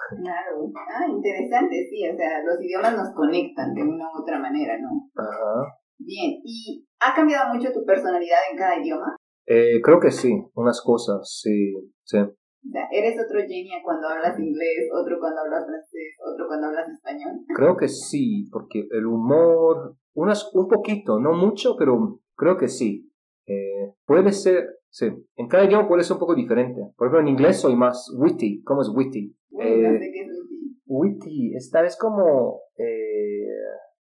Claro, 0.09 0.71
ah, 0.75 1.07
interesante, 1.09 1.87
sí, 1.89 2.07
o 2.07 2.15
sea, 2.15 2.43
los 2.43 2.61
idiomas 2.61 2.95
nos 2.95 3.13
conectan 3.13 3.73
de 3.73 3.83
una 3.83 4.05
u 4.05 4.21
otra 4.21 4.39
manera, 4.39 4.77
¿no? 4.79 5.09
Ajá. 5.15 5.77
Bien, 5.97 6.41
¿y 6.43 6.85
ha 6.99 7.15
cambiado 7.15 7.53
mucho 7.53 7.71
tu 7.71 7.83
personalidad 7.85 8.39
en 8.51 8.57
cada 8.57 8.79
idioma? 8.79 9.15
Eh, 9.47 9.81
creo 9.81 9.99
que 9.99 10.11
sí, 10.11 10.31
unas 10.53 10.81
cosas, 10.81 11.39
sí, 11.41 11.73
sí. 12.03 12.17
O 12.17 12.71
sea, 12.71 12.87
¿eres 12.91 13.15
otro 13.23 13.39
genia 13.47 13.77
cuando 13.83 14.07
hablas 14.07 14.39
inglés, 14.39 14.89
otro 14.91 15.17
cuando 15.19 15.41
hablas 15.41 15.65
francés, 15.65 16.17
otro 16.19 16.47
cuando 16.47 16.67
hablas 16.67 16.89
español? 16.89 17.33
Creo 17.55 17.77
que 17.77 17.87
sí, 17.87 18.49
porque 18.51 18.87
el 18.91 19.05
humor, 19.05 19.95
unas, 20.15 20.49
un 20.53 20.67
poquito, 20.67 21.19
no 21.19 21.33
mucho, 21.33 21.75
pero 21.77 22.19
creo 22.35 22.57
que 22.57 22.67
sí. 22.67 23.11
Eh, 23.47 23.93
puede 24.05 24.31
ser, 24.31 24.65
sí, 24.89 25.08
en 25.36 25.47
cada 25.47 25.65
idioma 25.65 25.88
puede 25.88 26.03
ser 26.03 26.13
un 26.13 26.19
poco 26.19 26.36
diferente. 26.36 26.81
Por 26.97 27.08
ejemplo, 27.08 27.21
en 27.21 27.27
inglés 27.27 27.60
soy 27.60 27.75
más 27.75 28.12
witty. 28.17 28.62
¿Cómo 28.63 28.81
es 28.81 28.89
witty? 28.89 29.36
Es 29.60 30.45
witty. 30.86 31.55
Esta 31.55 31.81
vez 31.81 31.97
como 31.97 32.62
eh, 32.77 33.47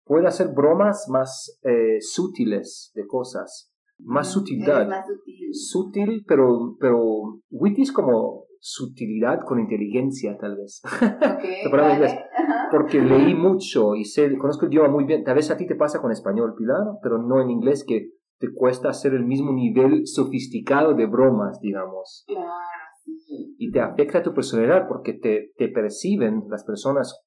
puede 0.06 0.28
hacer 0.28 0.50
bromas 0.56 1.08
más 1.10 1.60
eh, 1.64 1.98
sutiles 2.00 2.92
de 2.96 3.06
cosas. 3.08 3.72
Más 4.00 4.32
sutilidad. 4.32 4.88
más 4.88 5.08
sutil. 5.08 5.50
Sutil, 5.54 6.26
pero, 6.28 6.76
pero 6.80 7.00
witty 7.50 7.82
es 7.82 7.92
como 7.92 8.46
sutilidad 8.60 9.40
con 9.46 9.60
inteligencia, 9.60 10.38
tal 10.38 10.58
vez. 10.58 10.82
Ok, 11.02 11.44
Separado 11.64 11.94
en 11.94 12.00
vale. 12.00 12.12
inglés. 12.12 12.26
Ajá. 12.36 12.68
Porque 12.72 13.00
leí 13.02 13.34
mucho 13.34 13.96
y 13.96 14.04
sé, 14.04 14.36
conozco 14.38 14.66
el 14.66 14.74
idioma 14.74 14.90
muy 14.90 15.06
bien. 15.06 15.24
Tal 15.24 15.36
vez 15.36 15.50
a 15.52 15.58
ti 15.58 15.66
te 15.66 15.76
pasa 15.76 16.02
con 16.02 16.12
español, 16.12 16.54
Pilar, 16.58 16.86
pero 17.02 17.18
no 17.18 17.42
en 17.42 17.50
inglés, 17.50 17.86
que 17.88 18.12
te 18.40 18.48
cuesta 18.54 18.90
hacer 18.90 19.14
el 19.14 19.26
mismo 19.26 19.52
nivel 19.54 20.06
sofisticado 20.06 20.94
de 20.94 21.06
bromas, 21.06 21.60
digamos. 21.62 22.24
Claro, 22.28 22.46
sí. 23.06 23.56
Y 23.58 23.72
te 23.72 23.80
afecta 23.82 24.22
tu 24.22 24.34
personalidad 24.34 24.88
porque 24.88 25.14
te, 25.14 25.52
te 25.58 25.70
perciben 25.70 26.44
las 26.50 26.64
personas 26.64 27.20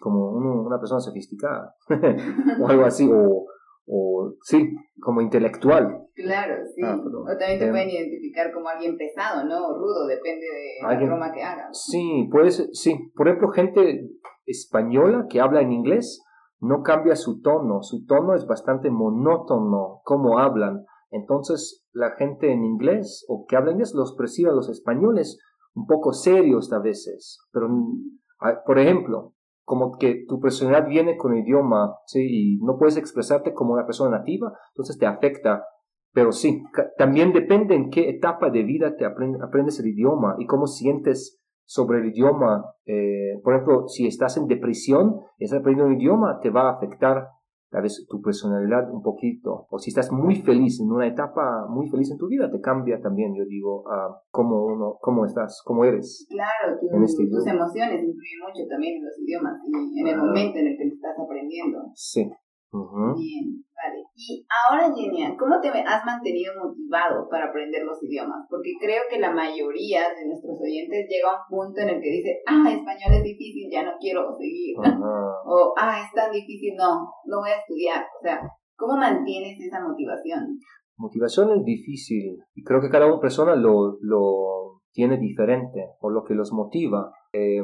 como 0.00 0.30
uno- 0.32 0.62
una 0.62 0.78
persona 0.78 1.00
sofisticada. 1.00 1.74
o 2.60 2.68
algo 2.68 2.84
así, 2.84 3.08
o, 3.10 3.46
o 3.86 4.34
sí, 4.42 4.70
como 5.00 5.20
intelectual. 5.20 6.06
Claro, 6.14 6.54
sí. 6.74 6.82
Ah, 6.84 6.96
o 6.96 7.38
también 7.38 7.58
te 7.58 7.64
em, 7.66 7.70
pueden 7.70 7.90
identificar 7.90 8.52
como 8.52 8.68
alguien 8.68 8.96
pesado, 8.98 9.44
¿no? 9.48 9.68
O 9.68 9.78
rudo, 9.78 10.06
depende 10.06 10.44
de 10.44 10.86
Alguien- 10.86 11.08
la 11.08 11.16
broma 11.16 11.32
que 11.32 11.42
hagas. 11.42 11.86
Sí, 11.90 12.28
puedes, 12.30 12.68
sí. 12.74 13.10
Por 13.16 13.28
ejemplo, 13.28 13.48
gente 13.50 14.08
española 14.46 15.26
que 15.30 15.40
habla 15.40 15.62
en 15.62 15.72
inglés 15.72 16.22
no 16.60 16.82
cambia 16.82 17.16
su 17.16 17.40
tono. 17.40 17.82
Su 17.82 18.04
tono 18.06 18.34
es 18.34 18.46
bastante 18.46 18.90
monótono, 18.90 20.00
como 20.04 20.38
hablan. 20.38 20.84
Entonces, 21.10 21.84
la 21.92 22.12
gente 22.12 22.52
en 22.52 22.64
inglés 22.64 23.24
o 23.28 23.46
que 23.48 23.56
habla 23.56 23.72
inglés 23.72 23.94
los 23.94 24.14
percibe 24.14 24.50
a 24.50 24.54
los 24.54 24.68
españoles 24.68 25.38
un 25.74 25.86
poco 25.86 26.12
serios 26.12 26.72
a 26.72 26.78
veces. 26.78 27.38
Pero, 27.52 27.68
mm, 27.68 28.18
por 28.66 28.78
ejemplo, 28.78 29.34
como 29.64 29.98
que 29.98 30.24
tu 30.28 30.40
personalidad 30.40 30.88
viene 30.88 31.16
con 31.16 31.32
el 31.32 31.40
idioma, 31.44 31.96
¿sí? 32.06 32.20
Y 32.28 32.58
no 32.64 32.76
puedes 32.78 32.96
expresarte 32.96 33.54
como 33.54 33.72
una 33.72 33.86
persona 33.86 34.18
nativa, 34.18 34.52
entonces 34.72 34.98
te 34.98 35.06
afecta. 35.06 35.64
Pero 36.12 36.32
sí, 36.32 36.64
también 36.98 37.32
depende 37.32 37.76
en 37.76 37.88
qué 37.90 38.08
etapa 38.10 38.50
de 38.50 38.64
vida 38.64 38.96
te 38.96 39.04
aprend- 39.06 39.42
aprendes 39.46 39.78
el 39.78 39.86
idioma 39.86 40.34
y 40.38 40.46
cómo 40.46 40.66
sientes 40.66 41.39
sobre 41.72 42.00
el 42.00 42.06
idioma. 42.06 42.64
Eh, 42.84 43.38
por 43.44 43.54
ejemplo, 43.54 43.86
si 43.86 44.04
estás 44.08 44.36
en 44.36 44.48
depresión, 44.48 45.20
estás 45.38 45.60
aprendiendo 45.60 45.94
un 45.94 46.00
idioma, 46.00 46.40
te 46.42 46.50
va 46.50 46.62
a 46.68 46.72
afectar 46.74 47.28
tal 47.70 47.82
vez 47.82 48.04
tu 48.10 48.20
personalidad 48.20 48.90
un 48.92 49.00
poquito. 49.00 49.68
O 49.70 49.78
si 49.78 49.90
estás 49.90 50.10
muy 50.10 50.34
feliz, 50.42 50.80
en 50.80 50.90
una 50.90 51.06
etapa 51.06 51.66
muy 51.68 51.88
feliz 51.88 52.10
en 52.10 52.18
tu 52.18 52.26
vida, 52.26 52.50
te 52.50 52.60
cambia 52.60 53.00
también, 53.00 53.32
yo 53.38 53.44
digo, 53.44 53.84
a 53.88 54.20
cómo, 54.32 54.64
uno, 54.64 54.96
cómo 55.00 55.24
estás, 55.24 55.62
cómo 55.64 55.84
eres. 55.84 56.26
Claro, 56.28 56.76
tu- 56.80 56.86
este 57.04 57.22
tus 57.28 57.46
idioma. 57.46 57.52
emociones 57.62 58.02
influyen 58.02 58.40
mucho 58.42 58.66
también 58.68 58.96
en 58.96 59.04
los 59.04 59.16
idiomas 59.20 59.54
y 59.94 60.00
en 60.00 60.06
el 60.08 60.14
Ah. 60.18 60.24
momento 60.24 60.58
en 60.58 60.66
el 60.66 60.76
que 60.76 60.84
lo 60.86 60.94
estás 60.94 61.14
aprendiendo. 61.24 61.78
Sí. 61.94 62.24
Bien, 62.72 63.64
vale. 63.78 63.99
Y 64.20 64.44
ahora, 64.52 64.92
Genia, 64.92 65.34
¿cómo 65.38 65.58
te 65.62 65.68
has 65.70 66.04
mantenido 66.04 66.52
motivado 66.60 67.26
para 67.30 67.48
aprender 67.48 67.82
los 67.84 67.96
idiomas? 68.02 68.44
Porque 68.50 68.76
creo 68.78 69.02
que 69.08 69.18
la 69.18 69.32
mayoría 69.32 70.12
de 70.12 70.28
nuestros 70.28 70.60
oyentes 70.60 71.08
llega 71.08 71.32
a 71.32 71.40
un 71.40 71.48
punto 71.48 71.80
en 71.80 71.88
el 71.88 72.02
que 72.02 72.10
dice, 72.20 72.42
ah, 72.44 72.68
español 72.68 73.16
es 73.16 73.24
difícil, 73.24 73.70
ya 73.72 73.82
no 73.82 73.92
quiero 73.98 74.36
seguir. 74.36 74.76
O, 75.52 75.72
ah, 75.76 76.04
es 76.04 76.12
tan 76.12 76.30
difícil, 76.30 76.76
no, 76.76 77.10
no 77.24 77.40
voy 77.40 77.50
a 77.50 77.58
estudiar. 77.58 78.04
O 78.04 78.22
sea, 78.22 78.38
¿cómo 78.76 78.96
mantienes 78.96 79.58
esa 79.58 79.80
motivación? 79.80 80.58
Motivación 80.96 81.58
es 81.58 81.64
difícil 81.64 82.36
y 82.54 82.62
creo 82.62 82.80
que 82.80 82.90
cada 82.90 83.06
una 83.06 83.20
persona 83.20 83.56
lo, 83.56 83.96
lo 84.00 84.82
tiene 84.92 85.16
diferente 85.16 85.88
o 85.98 86.10
lo 86.10 86.24
que 86.24 86.34
los 86.34 86.52
motiva. 86.52 87.10
Eh, 87.32 87.62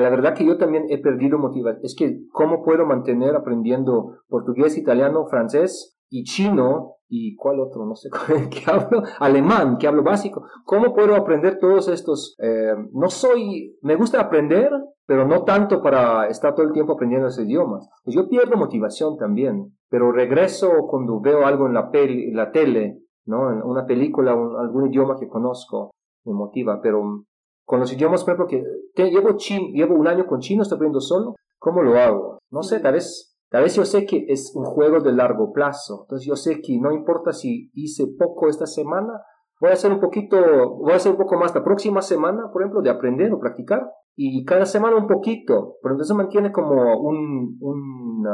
la 0.00 0.10
verdad 0.10 0.34
que 0.34 0.46
yo 0.46 0.56
también 0.56 0.86
he 0.88 0.98
perdido 0.98 1.38
motivación. 1.38 1.84
Es 1.84 1.94
que, 1.94 2.20
¿cómo 2.32 2.62
puedo 2.64 2.86
mantener 2.86 3.36
aprendiendo 3.36 4.18
portugués, 4.28 4.78
italiano, 4.78 5.26
francés 5.26 5.98
y 6.08 6.24
chino? 6.24 6.96
¿Y 7.08 7.36
cuál 7.36 7.60
otro? 7.60 7.84
No 7.84 7.94
sé 7.94 8.08
qué 8.50 8.70
hablo. 8.70 9.02
Alemán, 9.18 9.76
que 9.76 9.86
hablo 9.86 10.02
básico. 10.02 10.46
¿Cómo 10.64 10.94
puedo 10.94 11.14
aprender 11.14 11.58
todos 11.58 11.88
estos? 11.88 12.34
Eh, 12.42 12.74
no 12.92 13.10
soy. 13.10 13.76
Me 13.82 13.96
gusta 13.96 14.18
aprender, 14.18 14.70
pero 15.04 15.26
no 15.26 15.44
tanto 15.44 15.82
para 15.82 16.26
estar 16.28 16.54
todo 16.54 16.66
el 16.66 16.72
tiempo 16.72 16.94
aprendiendo 16.94 17.28
esos 17.28 17.44
idiomas. 17.44 17.86
Pues 18.02 18.16
yo 18.16 18.30
pierdo 18.30 18.56
motivación 18.56 19.18
también, 19.18 19.76
pero 19.90 20.10
regreso 20.10 20.70
cuando 20.88 21.20
veo 21.20 21.44
algo 21.44 21.66
en 21.66 21.74
la, 21.74 21.90
peli, 21.90 22.30
en 22.30 22.36
la 22.36 22.50
tele, 22.50 23.02
¿no? 23.26 23.52
En 23.52 23.62
una 23.62 23.84
película, 23.84 24.32
algún 24.32 24.88
idioma 24.88 25.16
que 25.20 25.28
conozco, 25.28 25.90
me 26.24 26.32
motiva, 26.32 26.80
pero 26.80 27.24
con 27.64 27.80
los 27.80 27.92
idiomas, 27.92 28.24
por 28.24 28.34
ejemplo, 28.34 28.46
que 28.48 28.62
te- 28.94 29.10
llevo, 29.10 29.94
un 29.94 30.08
año 30.08 30.26
con 30.26 30.40
chino, 30.40 30.62
estoy 30.62 30.76
aprendiendo 30.76 31.00
solo, 31.00 31.34
¿cómo 31.58 31.82
lo 31.82 31.98
hago? 31.98 32.38
No 32.50 32.62
sé, 32.62 32.80
tal 32.80 32.94
vez, 32.94 33.36
tal 33.50 33.62
vez 33.62 33.74
yo 33.74 33.84
sé 33.84 34.04
que 34.06 34.24
es 34.28 34.52
un 34.54 34.64
juego 34.64 35.00
de 35.00 35.12
largo 35.12 35.52
plazo, 35.52 36.02
entonces 36.04 36.26
yo 36.26 36.36
sé 36.36 36.60
que 36.60 36.78
no 36.80 36.92
importa 36.92 37.32
si 37.32 37.70
hice 37.74 38.04
poco 38.18 38.48
esta 38.48 38.66
semana, 38.66 39.22
voy 39.60 39.70
a 39.70 39.74
hacer 39.74 39.92
un 39.92 40.00
poquito, 40.00 40.36
voy 40.76 40.92
a 40.92 40.96
hacer 40.96 41.12
un 41.12 41.18
poco 41.18 41.36
más 41.36 41.54
la 41.54 41.62
próxima 41.64 42.02
semana, 42.02 42.50
por 42.52 42.62
ejemplo, 42.62 42.82
de 42.82 42.90
aprender 42.90 43.32
o 43.32 43.38
practicar, 43.38 43.82
y 44.14 44.44
cada 44.44 44.66
semana 44.66 44.96
un 44.96 45.06
poquito, 45.06 45.76
pero 45.82 45.94
entonces 45.94 46.14
mantiene 46.14 46.52
como 46.52 46.98
un, 47.00 47.56
un 47.60 48.24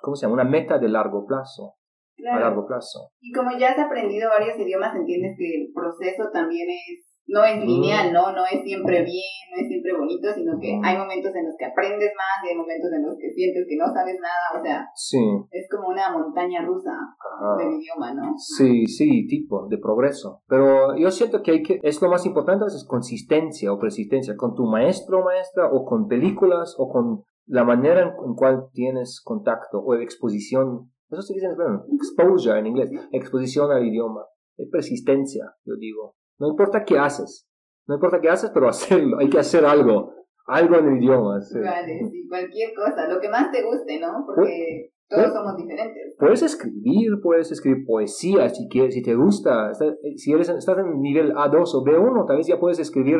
¿cómo 0.00 0.16
se 0.16 0.22
llama? 0.26 0.34
Una 0.34 0.44
meta 0.50 0.78
de 0.78 0.88
largo 0.88 1.24
plazo, 1.26 1.74
a 1.74 2.20
Claro. 2.20 2.40
largo 2.40 2.66
plazo. 2.66 3.10
Y 3.20 3.32
como 3.32 3.50
ya 3.56 3.70
has 3.70 3.78
aprendido 3.78 4.28
varios 4.28 4.58
idiomas, 4.58 4.96
entiendes 4.96 5.36
que 5.38 5.62
el 5.62 5.72
proceso 5.72 6.30
también 6.32 6.66
es, 6.68 7.07
no 7.28 7.44
es 7.44 7.60
lineal, 7.64 8.12
¿no? 8.12 8.32
No 8.32 8.42
es 8.50 8.62
siempre 8.64 9.04
bien, 9.04 9.38
no 9.52 9.60
es 9.60 9.68
siempre 9.68 9.92
bonito, 9.92 10.32
sino 10.34 10.58
que 10.58 10.80
hay 10.82 10.96
momentos 10.96 11.34
en 11.36 11.44
los 11.44 11.54
que 11.58 11.66
aprendes 11.66 12.10
más 12.16 12.44
y 12.44 12.48
hay 12.48 12.56
momentos 12.56 12.90
en 12.90 13.02
los 13.04 13.16
que 13.18 13.30
sientes 13.30 13.66
que 13.68 13.76
no 13.76 13.86
sabes 13.92 14.16
nada, 14.20 14.58
o 14.58 14.62
sea, 14.62 14.88
Sí, 14.94 15.20
es 15.50 15.68
como 15.70 15.88
una 15.88 16.10
montaña 16.10 16.64
rusa 16.64 16.90
ajá. 16.90 17.56
del 17.58 17.74
idioma, 17.74 18.14
¿no? 18.14 18.32
Sí, 18.36 18.86
sí, 18.86 19.26
tipo 19.26 19.68
de 19.68 19.78
progreso. 19.78 20.42
Pero 20.48 20.96
yo 20.96 21.10
siento 21.10 21.42
que 21.42 21.50
hay 21.52 21.62
que, 21.62 21.80
es 21.82 22.00
lo 22.00 22.08
más 22.08 22.24
importante 22.24 22.64
es 22.66 22.84
consistencia 22.88 23.72
o 23.72 23.78
persistencia 23.78 24.34
con 24.36 24.54
tu 24.54 24.64
maestro 24.64 25.20
o 25.20 25.24
maestra 25.24 25.70
o 25.70 25.84
con 25.84 26.08
películas 26.08 26.74
o 26.78 26.88
con 26.88 27.24
la 27.46 27.64
manera 27.64 28.02
en, 28.02 28.08
en 28.08 28.34
cual 28.34 28.68
tienes 28.72 29.20
contacto 29.22 29.80
o 29.80 29.94
exposición. 29.94 30.90
Eso 31.10 31.22
se 31.22 31.34
dice 31.34 31.46
en 31.46 31.52
español, 31.52 31.84
exposure 31.94 32.58
en 32.58 32.66
inglés, 32.66 32.90
exposición 33.12 33.70
al 33.70 33.86
idioma. 33.86 34.24
Es 34.56 34.68
persistencia, 34.70 35.54
yo 35.64 35.74
digo. 35.76 36.14
No 36.38 36.48
importa 36.48 36.84
qué 36.84 36.98
haces, 36.98 37.48
no 37.86 37.94
importa 37.96 38.20
qué 38.20 38.28
haces, 38.30 38.50
pero 38.52 38.68
hacerlo, 38.68 39.18
hay 39.18 39.28
que 39.28 39.38
hacer 39.38 39.64
algo, 39.64 40.12
algo 40.46 40.76
en 40.76 40.88
el 40.88 41.02
idioma. 41.02 41.40
sí. 41.40 41.58
Vale, 41.58 42.00
sí, 42.10 42.26
cualquier 42.28 42.74
cosa, 42.74 43.08
lo 43.08 43.20
que 43.20 43.28
más 43.28 43.50
te 43.50 43.62
guste, 43.64 43.98
¿no? 44.00 44.24
Porque 44.26 44.90
todos 45.08 45.32
somos 45.32 45.56
diferentes. 45.56 46.14
Puedes 46.18 46.42
escribir, 46.42 47.12
puedes 47.22 47.50
escribir 47.50 47.84
poesía 47.86 48.48
si 48.50 48.68
quieres, 48.68 48.94
si 48.94 49.02
te 49.02 49.14
gusta. 49.14 49.70
Está- 49.70 49.94
Si 50.16 50.32
eres, 50.32 50.48
estás 50.50 50.78
en 50.78 51.00
nivel 51.00 51.32
A2 51.32 51.74
o 51.74 51.82
B1, 51.84 52.26
tal 52.26 52.36
vez 52.36 52.46
ya 52.46 52.58
puedes 52.60 52.78
escribir 52.78 53.18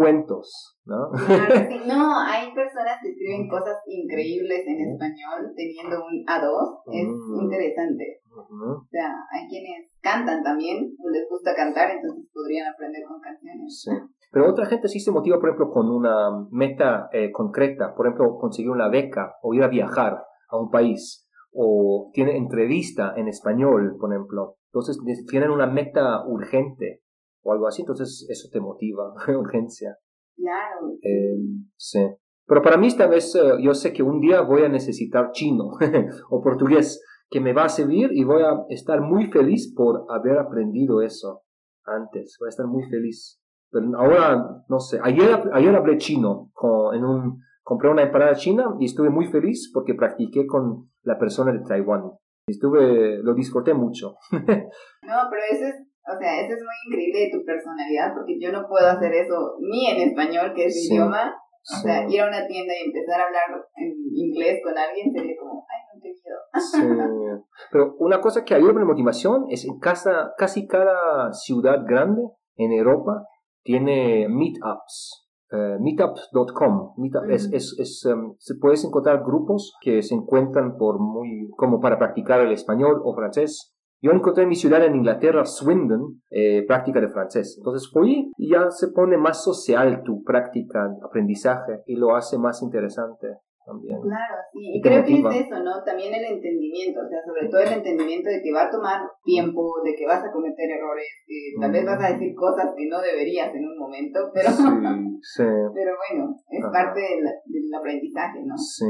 cuentos, 0.00 0.78
¿no? 0.86 1.10
Claro, 1.12 1.54
sí, 1.68 1.76
no, 1.86 2.18
hay 2.18 2.48
personas 2.54 2.96
que 3.02 3.10
escriben 3.10 3.48
cosas 3.48 3.76
increíbles 3.86 4.62
en 4.66 4.80
español 4.92 5.52
teniendo 5.54 5.96
un 6.00 6.24
A2, 6.24 6.80
es 6.92 7.08
Mm. 7.08 7.40
interesante. 7.44 8.20
O 8.32 8.86
sea, 8.90 9.12
hay 9.32 9.48
quienes 9.48 9.92
cantan 10.00 10.42
también, 10.42 10.78
o 11.04 11.10
les 11.10 11.28
gusta 11.28 11.54
cantar, 11.54 11.90
entonces 11.90 12.24
podrían 12.32 12.66
aprender 12.72 13.02
con 13.06 13.20
canciones. 13.20 13.82
sí. 13.84 13.90
Pero 14.32 14.48
otra 14.48 14.64
gente 14.66 14.86
sí 14.88 15.00
se 15.00 15.10
motiva, 15.10 15.40
por 15.40 15.48
ejemplo, 15.48 15.70
con 15.70 15.90
una 15.90 16.30
meta 16.52 17.08
eh, 17.12 17.32
concreta, 17.32 17.94
por 17.96 18.06
ejemplo, 18.06 18.38
conseguir 18.38 18.70
una 18.70 18.88
beca 18.88 19.34
o 19.42 19.52
ir 19.54 19.62
a 19.64 19.68
viajar 19.68 20.22
a 20.48 20.56
un 20.56 20.70
país, 20.70 21.28
o 21.52 22.10
tiene 22.14 22.36
entrevista 22.36 23.12
en 23.16 23.26
español, 23.26 23.96
por 24.00 24.12
ejemplo. 24.14 24.54
Entonces 24.72 24.98
tienen 25.28 25.50
una 25.50 25.66
meta 25.66 26.24
urgente 26.26 27.02
o 27.42 27.52
algo 27.52 27.66
así, 27.66 27.82
entonces 27.82 28.26
eso 28.28 28.48
te 28.52 28.60
motiva, 28.60 29.14
urgencia. 29.38 29.96
Claro, 30.36 30.94
Eh, 31.02 31.36
sí. 31.76 32.06
Pero 32.46 32.62
para 32.62 32.76
mí 32.76 32.88
esta 32.88 33.06
vez 33.06 33.34
eh, 33.36 33.62
yo 33.62 33.74
sé 33.74 33.92
que 33.92 34.02
un 34.02 34.20
día 34.20 34.40
voy 34.40 34.62
a 34.62 34.68
necesitar 34.68 35.30
chino 35.32 35.70
o 36.30 36.42
portugués 36.42 37.00
que 37.30 37.40
me 37.40 37.52
va 37.52 37.64
a 37.64 37.68
servir 37.68 38.10
y 38.12 38.24
voy 38.24 38.42
a 38.42 38.64
estar 38.68 39.00
muy 39.00 39.30
feliz 39.30 39.72
por 39.74 40.04
haber 40.08 40.38
aprendido 40.38 41.00
eso 41.00 41.42
antes. 41.84 42.36
Voy 42.40 42.48
a 42.48 42.50
estar 42.50 42.66
muy 42.66 42.82
feliz. 42.90 43.40
Pero 43.70 43.86
ahora, 43.96 44.64
no 44.68 44.80
sé, 44.80 44.98
ayer, 45.02 45.40
ayer 45.52 45.76
hablé 45.76 45.96
chino 45.98 46.50
con, 46.52 46.96
en 46.96 47.04
un, 47.04 47.40
compré 47.62 47.88
una 47.88 48.02
empanada 48.02 48.34
china 48.34 48.74
y 48.80 48.86
estuve 48.86 49.10
muy 49.10 49.26
feliz 49.26 49.70
porque 49.72 49.94
practiqué 49.94 50.44
con 50.46 50.90
la 51.02 51.18
persona 51.18 51.52
de 51.52 51.60
Taiwán. 51.60 52.10
Estuve, 52.48 53.22
lo 53.22 53.32
disfruté 53.34 53.74
mucho. 53.74 54.16
no, 54.32 55.16
pero 55.30 55.42
eso 55.52 55.66
es, 55.66 55.86
o 56.10 56.18
sea, 56.18 56.40
eso 56.40 56.54
es 56.54 56.62
muy 56.62 56.76
increíble 56.86 57.20
de 57.20 57.38
tu 57.38 57.44
personalidad 57.44 58.14
porque 58.14 58.38
yo 58.40 58.50
no 58.52 58.66
puedo 58.68 58.86
hacer 58.86 59.12
eso 59.14 59.56
ni 59.60 59.86
en 59.86 60.08
español, 60.08 60.52
que 60.54 60.66
es 60.66 60.74
mi 60.74 60.96
idioma. 60.96 61.34
O 61.62 61.76
sea, 61.82 62.08
ir 62.08 62.20
a 62.20 62.28
una 62.28 62.46
tienda 62.46 62.72
y 62.72 62.86
empezar 62.86 63.20
a 63.20 63.26
hablar 63.26 63.44
en 63.76 63.92
inglés 64.14 64.60
con 64.64 64.76
alguien 64.76 65.12
sería 65.12 65.36
como, 65.38 65.66
ay, 65.68 65.80
no 65.94 66.00
te 66.00 66.08
miedo. 66.08 66.38
Sí. 66.72 67.44
Pero 67.70 67.94
una 67.98 68.20
cosa 68.20 68.44
que 68.44 68.54
ayuda 68.54 68.72
con 68.72 68.82
la 68.82 68.88
motivación 68.88 69.44
es 69.50 69.66
en 69.66 69.78
casa, 69.78 70.32
casi 70.38 70.66
cada 70.66 71.32
ciudad 71.32 71.84
grande 71.86 72.22
en 72.56 72.72
Europa 72.72 73.26
tiene 73.62 74.26
meetups. 74.28 75.26
Uh, 75.52 75.82
meetup.com 75.82 76.94
meetup 76.96 77.28
es, 77.28 77.52
es, 77.52 77.76
es 77.76 78.04
um, 78.06 78.36
se 78.38 78.54
puedes 78.60 78.84
encontrar 78.84 79.24
grupos 79.24 79.74
que 79.80 80.00
se 80.00 80.14
encuentran 80.14 80.76
por 80.76 81.00
muy 81.00 81.50
como 81.56 81.80
para 81.80 81.98
practicar 81.98 82.40
el 82.40 82.52
español 82.52 83.00
o 83.02 83.16
francés 83.16 83.74
yo 84.02 84.12
encontré 84.12 84.44
en 84.44 84.48
mi 84.48 84.56
ciudad 84.56 84.84
en 84.84 84.96
Inglaterra, 84.96 85.44
Swindon, 85.44 86.22
eh, 86.30 86.64
práctica 86.66 87.00
de 87.00 87.08
francés. 87.08 87.56
Entonces 87.58 87.90
fui 87.92 88.32
y 88.36 88.50
ya 88.50 88.70
se 88.70 88.88
pone 88.88 89.16
más 89.18 89.44
social 89.44 90.02
tu 90.04 90.22
práctica, 90.24 90.88
aprendizaje 91.04 91.82
y 91.86 91.96
lo 91.96 92.16
hace 92.16 92.38
más 92.38 92.62
interesante. 92.62 93.38
Claro, 93.78 94.36
sí, 94.52 94.58
y, 94.74 94.80
creo 94.80 95.04
que 95.04 95.14
es 95.14 95.46
eso, 95.46 95.62
¿no? 95.62 95.82
También 95.84 96.12
el 96.14 96.24
entendimiento, 96.24 97.00
o 97.00 97.08
sea, 97.08 97.22
sobre 97.24 97.48
todo 97.48 97.60
el 97.60 97.72
entendimiento 97.72 98.28
de 98.28 98.42
que 98.42 98.52
va 98.52 98.66
a 98.66 98.70
tomar 98.70 99.02
tiempo, 99.22 99.74
de 99.84 99.94
que 99.94 100.06
vas 100.06 100.24
a 100.24 100.32
cometer 100.32 100.70
errores, 100.70 101.06
que 101.26 101.54
tal 101.60 101.70
vez 101.70 101.84
vas 101.84 102.02
a 102.02 102.12
decir 102.12 102.34
cosas 102.34 102.74
que 102.76 102.88
no 102.88 103.00
deberías 103.00 103.54
en 103.54 103.68
un 103.68 103.78
momento, 103.78 104.30
pero, 104.34 104.50
sí, 104.50 105.44
pero 105.74 105.92
bueno, 106.08 106.34
es 106.50 106.64
parte 106.72 107.00
del, 107.00 107.22
del, 107.70 107.80
aprendizaje, 107.80 108.42
¿no? 108.44 108.56
Sí. 108.56 108.86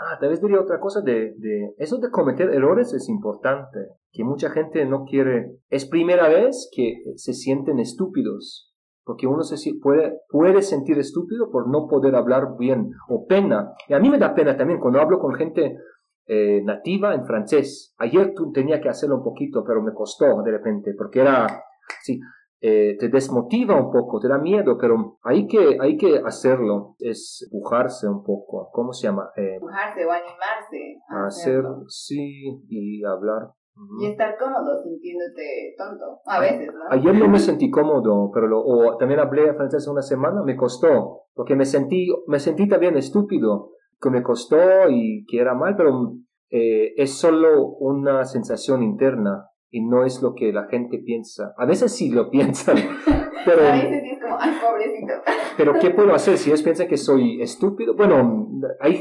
Ah, 0.00 0.18
tal 0.18 0.30
vez 0.30 0.40
diría 0.40 0.60
otra 0.60 0.80
cosa 0.80 1.00
de, 1.00 1.34
de 1.38 1.74
eso 1.78 1.98
de 1.98 2.10
cometer 2.10 2.50
errores 2.50 2.92
es 2.92 3.08
importante, 3.08 3.78
que 4.12 4.24
mucha 4.24 4.50
gente 4.50 4.84
no 4.86 5.04
quiere, 5.04 5.58
es 5.68 5.86
primera 5.86 6.28
vez 6.28 6.68
que 6.74 7.02
se 7.16 7.32
sienten 7.32 7.78
estúpidos 7.78 8.74
porque 9.04 9.26
uno 9.26 9.42
se 9.42 9.56
puede, 9.80 10.20
puede 10.28 10.62
sentir 10.62 10.98
estúpido 10.98 11.50
por 11.50 11.68
no 11.68 11.86
poder 11.86 12.14
hablar 12.14 12.56
bien 12.58 12.90
o 13.08 13.26
pena. 13.26 13.72
Y 13.88 13.92
a 13.92 14.00
mí 14.00 14.08
me 14.08 14.18
da 14.18 14.34
pena 14.34 14.56
también 14.56 14.80
cuando 14.80 15.00
hablo 15.00 15.18
con 15.18 15.34
gente 15.34 15.76
eh, 16.26 16.62
nativa 16.64 17.14
en 17.14 17.26
francés. 17.26 17.94
Ayer 17.98 18.32
tenía 18.54 18.80
que 18.80 18.88
hacerlo 18.88 19.16
un 19.16 19.24
poquito, 19.24 19.62
pero 19.62 19.82
me 19.82 19.92
costó 19.92 20.42
de 20.42 20.50
repente, 20.50 20.94
porque 20.96 21.20
era, 21.20 21.46
sí, 22.02 22.18
eh, 22.66 22.96
te 22.98 23.10
desmotiva 23.10 23.76
un 23.76 23.92
poco, 23.92 24.18
te 24.20 24.28
da 24.28 24.38
miedo, 24.38 24.78
pero 24.80 25.18
hay 25.22 25.46
que, 25.46 25.76
hay 25.78 25.98
que 25.98 26.18
hacerlo, 26.24 26.96
es 26.98 27.46
empujarse 27.52 28.08
un 28.08 28.24
poco, 28.24 28.70
¿cómo 28.72 28.94
se 28.94 29.06
llama? 29.06 29.28
Eh, 29.36 29.56
empujarse 29.56 30.06
o 30.06 30.10
animarse. 30.10 30.96
A 31.10 31.26
hacer, 31.26 31.62
sí, 31.88 32.62
y 32.66 33.04
hablar 33.04 33.52
y 34.00 34.06
estar 34.06 34.38
cómodo 34.38 34.82
sintiéndote 34.82 35.74
tonto, 35.76 36.20
a 36.24 36.40
veces, 36.40 36.68
¿no? 36.72 36.80
Ayer 36.88 37.14
no 37.14 37.28
me 37.28 37.38
sentí 37.38 37.70
cómodo, 37.70 38.30
pero 38.32 38.46
lo, 38.46 38.62
o 38.64 38.96
también 38.96 39.20
hablé 39.20 39.52
francés 39.52 39.86
una 39.86 40.00
semana, 40.00 40.42
me 40.42 40.56
costó, 40.56 41.24
porque 41.34 41.56
me 41.56 41.66
sentí, 41.66 42.08
me 42.26 42.38
sentí 42.38 42.66
también 42.66 42.96
estúpido, 42.96 43.72
que 44.00 44.08
me 44.08 44.22
costó 44.22 44.88
y 44.88 45.26
que 45.26 45.38
era 45.38 45.54
mal, 45.54 45.76
pero 45.76 46.14
eh, 46.48 46.94
es 46.96 47.18
solo 47.18 47.66
una 47.80 48.24
sensación 48.24 48.82
interna 48.82 49.50
y 49.74 49.84
no 49.84 50.04
es 50.04 50.22
lo 50.22 50.36
que 50.36 50.52
la 50.52 50.68
gente 50.68 50.98
piensa. 51.04 51.52
A 51.58 51.66
veces 51.66 51.92
sí 51.92 52.08
lo 52.10 52.30
piensan, 52.30 52.76
pero... 53.44 53.66
a 53.66 53.72
veces 53.72 54.02
es 54.12 54.22
como, 54.22 54.36
ay, 54.38 54.52
pobrecito. 54.62 55.14
Pero 55.56 55.74
¿qué 55.78 55.90
puedo 55.90 56.12
hacer 56.12 56.36
si 56.36 56.50
ellos 56.50 56.64
piensan 56.64 56.88
que 56.88 56.96
soy 56.96 57.40
estúpido? 57.40 57.94
Bueno, 57.94 58.50
hay, 58.80 59.00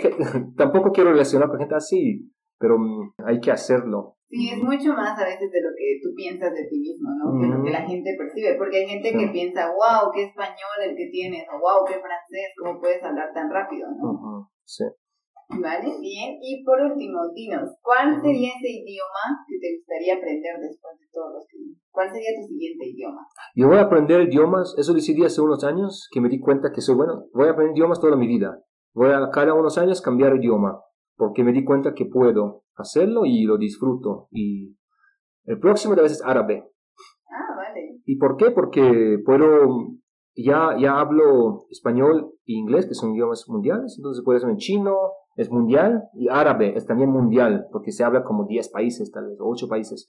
tampoco 0.55 0.91
quiero 0.91 1.09
relacionar 1.09 1.49
con 1.49 1.57
gente 1.57 1.73
así, 1.73 2.29
pero 2.59 2.77
hay 3.25 3.39
que 3.39 3.49
hacerlo. 3.49 4.17
Sí, 4.29 4.51
es 4.53 4.61
mucho 4.61 4.93
más 4.93 5.17
a 5.19 5.25
veces 5.25 5.49
de 5.49 5.61
lo 5.61 5.69
que 5.75 5.97
tú 6.03 6.13
piensas 6.15 6.53
de 6.53 6.67
ti 6.69 6.77
mismo, 6.79 7.09
¿no? 7.09 7.41
De 7.41 7.47
lo 7.47 7.63
que 7.63 7.71
la 7.71 7.81
gente 7.81 8.13
percibe. 8.15 8.53
Porque 8.59 8.77
hay 8.77 8.87
gente 8.87 9.17
que 9.17 9.27
piensa, 9.29 9.73
wow, 9.73 10.11
qué 10.13 10.25
español 10.25 10.77
el 10.87 10.95
que 10.95 11.09
tienes, 11.09 11.43
o 11.49 11.57
wow, 11.57 11.83
qué 11.87 11.93
francés, 11.93 12.53
¿cómo 12.61 12.79
puedes 12.79 13.01
hablar 13.03 13.33
tan 13.33 13.49
rápido, 13.49 13.87
no? 13.89 14.51
Sí. 14.63 14.85
Vale, 15.61 15.99
bien. 15.99 16.37
Y 16.41 16.63
por 16.63 16.79
último, 16.81 17.19
dinos, 17.33 17.69
¿cuál 17.81 18.21
sería 18.21 18.49
ese 18.49 18.69
idioma 18.69 19.45
que 19.47 19.59
te 19.59 19.77
gustaría 19.77 20.15
aprender 20.15 20.59
después 20.59 20.99
de 20.99 21.05
todos 21.11 21.33
los 21.33 21.45
que... 21.47 21.57
¿Cuál 21.91 22.09
sería 22.09 22.29
tu 22.39 22.47
siguiente 22.47 22.87
idioma? 22.87 23.21
Yo 23.55 23.67
voy 23.67 23.77
a 23.77 23.81
aprender 23.83 24.21
idiomas, 24.21 24.73
eso 24.77 24.93
decidí 24.93 25.23
hace 25.23 25.41
unos 25.41 25.63
años, 25.63 26.09
que 26.11 26.21
me 26.21 26.29
di 26.29 26.39
cuenta 26.39 26.71
que 26.73 26.81
soy 26.81 26.95
bueno, 26.95 27.25
voy 27.33 27.47
a 27.47 27.51
aprender 27.51 27.77
idiomas 27.77 27.99
toda 27.99 28.15
mi 28.15 28.27
vida. 28.27 28.59
Voy 28.93 29.11
a 29.11 29.29
cada 29.31 29.53
unos 29.53 29.77
años 29.77 30.01
cambiar 30.01 30.35
idioma, 30.35 30.81
porque 31.15 31.43
me 31.43 31.51
di 31.51 31.63
cuenta 31.63 31.93
que 31.93 32.05
puedo 32.05 32.63
hacerlo 32.75 33.25
y 33.25 33.43
lo 33.43 33.57
disfruto. 33.57 34.27
Y 34.31 34.75
el 35.45 35.59
próximo 35.59 35.95
de 35.95 36.01
vez 36.01 36.13
es 36.13 36.23
árabe. 36.23 36.63
Ah, 37.27 37.55
vale. 37.55 37.99
¿Y 38.05 38.17
por 38.17 38.37
qué? 38.37 38.51
Porque 38.51 39.19
puedo, 39.25 39.93
ya, 40.35 40.75
ya 40.79 40.99
hablo 40.99 41.65
español 41.69 42.33
e 42.45 42.53
inglés, 42.53 42.87
que 42.87 42.95
son 42.95 43.13
idiomas 43.13 43.45
mundiales, 43.47 43.95
entonces 43.97 44.23
puede 44.23 44.39
ser 44.39 44.49
en 44.49 44.57
chino, 44.57 44.95
es 45.35 45.51
mundial, 45.51 46.03
y 46.13 46.29
árabe 46.29 46.73
es 46.75 46.85
también 46.85 47.09
mundial, 47.09 47.67
porque 47.71 47.91
se 47.91 48.03
habla 48.03 48.23
como 48.23 48.45
10 48.45 48.69
países, 48.69 49.11
tal 49.11 49.27
vez, 49.27 49.37
8 49.39 49.67
países. 49.67 50.07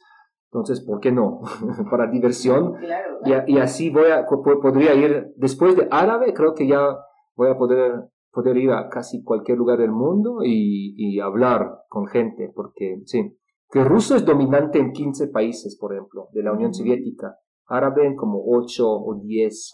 Entonces, 0.51 0.81
¿por 0.85 1.01
qué 1.01 1.11
no? 1.11 1.41
Para 1.91 2.11
diversión. 2.11 2.75
Claro, 2.75 3.19
Y, 3.25 3.55
y, 3.55 3.59
así 3.59 3.91
voy 3.91 4.11
a, 4.11 4.27
podría 4.27 4.95
ir, 4.95 5.33
después 5.37 5.77
de 5.77 5.89
árabe, 5.91 6.33
creo 6.33 6.55
que 6.55 6.67
ya 6.67 6.97
voy 7.37 7.49
a 7.49 7.57
poder 7.57 8.05
poder 8.35 8.57
ir 8.57 8.73
a 8.73 8.89
casi 8.89 9.23
cualquier 9.23 9.57
lugar 9.57 9.79
del 9.79 9.93
mundo 9.93 10.41
y, 10.45 10.95
y 10.99 11.21
hablar 11.21 11.85
con 11.89 12.07
gente, 12.07 12.51
porque 12.55 13.01
sí, 13.07 13.39
que 13.71 13.85
ruso 13.85 14.17
es 14.17 14.25
dominante 14.25 14.79
en 14.79 14.93
15 14.93 15.29
países, 15.29 15.79
por 15.79 15.95
ejemplo, 15.95 16.29
de 16.33 16.43
la 16.43 16.53
Unión 16.53 16.75
Soviética, 16.75 17.39
árabe 17.67 18.07
en 18.07 18.17
como 18.17 18.43
8 18.47 18.85
o 18.87 19.21
10, 19.23 19.73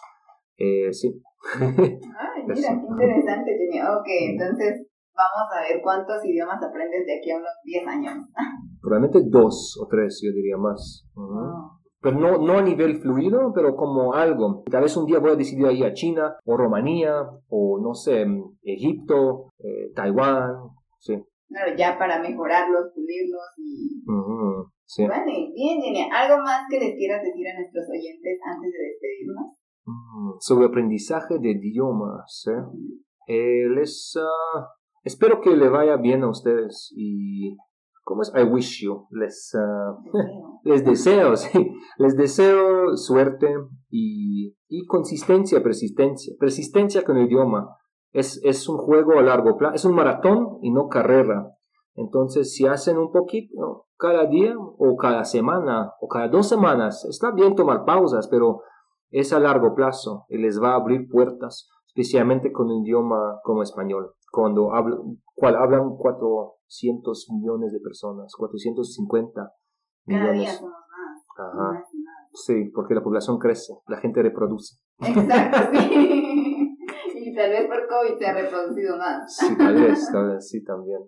eh, 0.58 0.92
sí. 0.92 1.22
Ay, 1.58 2.44
mira, 2.46 2.80
qué 2.80 2.86
interesante, 2.86 3.50
Jenny. 3.56 3.80
Ok, 3.80 4.06
entonces 4.30 4.86
vamos 5.20 5.48
a 5.52 5.60
ver 5.60 5.80
cuántos 5.82 6.24
idiomas 6.24 6.62
aprendes 6.62 7.04
de 7.04 7.18
aquí 7.18 7.30
a 7.30 7.36
unos 7.36 7.56
10 7.64 7.86
años. 7.86 8.14
Probablemente 8.80 9.20
dos 9.28 9.76
o 9.80 9.86
tres, 9.86 10.20
yo 10.24 10.32
diría 10.32 10.56
más 10.56 11.04
pero 12.00 12.18
no, 12.18 12.38
no 12.38 12.58
a 12.58 12.62
nivel 12.62 12.96
fluido, 12.96 13.52
pero 13.54 13.76
como 13.76 14.14
algo. 14.14 14.64
Tal 14.70 14.82
vez 14.82 14.96
un 14.96 15.06
día 15.06 15.18
voy 15.18 15.32
a 15.32 15.36
decidir 15.36 15.70
ir 15.72 15.84
a 15.84 15.92
China 15.92 16.36
o 16.44 16.56
Rumanía 16.56 17.14
o 17.48 17.78
no 17.80 17.94
sé, 17.94 18.24
Egipto, 18.62 19.52
eh, 19.58 19.92
Taiwán, 19.94 20.70
sí. 20.98 21.22
Claro, 21.48 21.76
ya 21.76 21.98
para 21.98 22.22
mejorarlos, 22.22 22.92
pulirlos 22.94 23.42
y... 23.58 24.02
sí. 24.84 25.06
Vale, 25.06 25.50
bien, 25.52 25.80
Jenny. 25.82 26.08
¿Algo 26.10 26.38
más 26.42 26.62
que 26.70 26.78
les 26.78 26.94
quieras 26.94 27.22
decir 27.22 27.46
a 27.48 27.58
nuestros 27.58 27.86
oyentes 27.90 28.38
antes 28.44 28.72
de 28.72 28.78
despedirnos? 28.78 29.56
Mm, 29.84 30.38
sobre 30.38 30.66
aprendizaje 30.66 31.38
de 31.38 31.50
idiomas, 31.50 32.46
¿eh? 32.46 33.66
les, 33.74 34.16
ah, 34.16 34.68
espero 35.02 35.40
que 35.40 35.56
le 35.56 35.68
vaya 35.68 35.96
bien 35.96 36.22
a 36.22 36.30
ustedes 36.30 36.92
y 36.96 37.56
¿Cómo 38.10 38.22
es? 38.22 38.32
I 38.34 38.42
wish 38.42 38.82
you. 38.82 39.06
Les, 39.10 39.54
uh, 39.54 40.60
les 40.64 40.84
deseo, 40.84 41.36
sí. 41.36 41.72
Les 41.96 42.16
deseo 42.16 42.96
suerte 42.96 43.54
y, 43.88 44.56
y, 44.68 44.84
consistencia, 44.86 45.62
persistencia. 45.62 46.34
Persistencia 46.40 47.04
con 47.04 47.18
el 47.18 47.26
idioma. 47.26 47.76
Es, 48.12 48.40
es 48.42 48.68
un 48.68 48.78
juego 48.78 49.18
a 49.18 49.22
largo 49.22 49.56
plazo. 49.56 49.76
Es 49.76 49.84
un 49.84 49.94
maratón 49.94 50.58
y 50.60 50.72
no 50.72 50.88
carrera. 50.88 51.54
Entonces, 51.94 52.52
si 52.52 52.66
hacen 52.66 52.98
un 52.98 53.12
poquito 53.12 53.86
cada 53.96 54.26
día 54.26 54.54
o 54.58 54.96
cada 54.96 55.24
semana 55.24 55.92
o 56.00 56.08
cada 56.08 56.26
dos 56.26 56.48
semanas, 56.48 57.04
está 57.08 57.30
bien 57.30 57.54
tomar 57.54 57.84
pausas, 57.84 58.26
pero 58.28 58.62
es 59.10 59.32
a 59.32 59.38
largo 59.38 59.74
plazo 59.76 60.24
y 60.28 60.38
les 60.38 60.60
va 60.60 60.72
a 60.72 60.76
abrir 60.76 61.08
puertas, 61.08 61.68
especialmente 61.86 62.50
con 62.50 62.72
un 62.72 62.84
idioma 62.84 63.38
como 63.44 63.62
español. 63.62 64.14
Cuando 64.30 64.72
hablan, 64.72 64.98
cual 65.34 65.56
hablan 65.56 65.96
cuatro 65.96 66.56
cientos 66.66 67.28
millones 67.30 67.72
de 67.72 67.80
personas, 67.80 68.32
450 68.36 69.52
millones. 70.06 70.26
Cada 70.26 70.32
día 70.32 70.52
somos 70.52 70.72
más. 70.72 71.24
Ajá. 71.38 71.84
Sí, 72.32 72.70
porque 72.72 72.94
la 72.94 73.02
población 73.02 73.38
crece, 73.38 73.74
la 73.88 73.98
gente 73.98 74.22
reproduce. 74.22 74.76
Exacto, 75.00 75.58
sí. 75.72 76.76
y 77.14 77.34
tal 77.34 77.50
vez 77.50 77.66
por 77.66 77.88
COVID 77.88 78.18
se 78.18 78.26
ha 78.26 78.34
reproducido 78.34 78.96
más. 78.96 79.36
Sí, 79.36 79.56
tal 79.58 79.74
vez, 79.74 80.08
tal 80.12 80.28
vez, 80.28 80.48
sí, 80.48 80.62
también. 80.62 81.00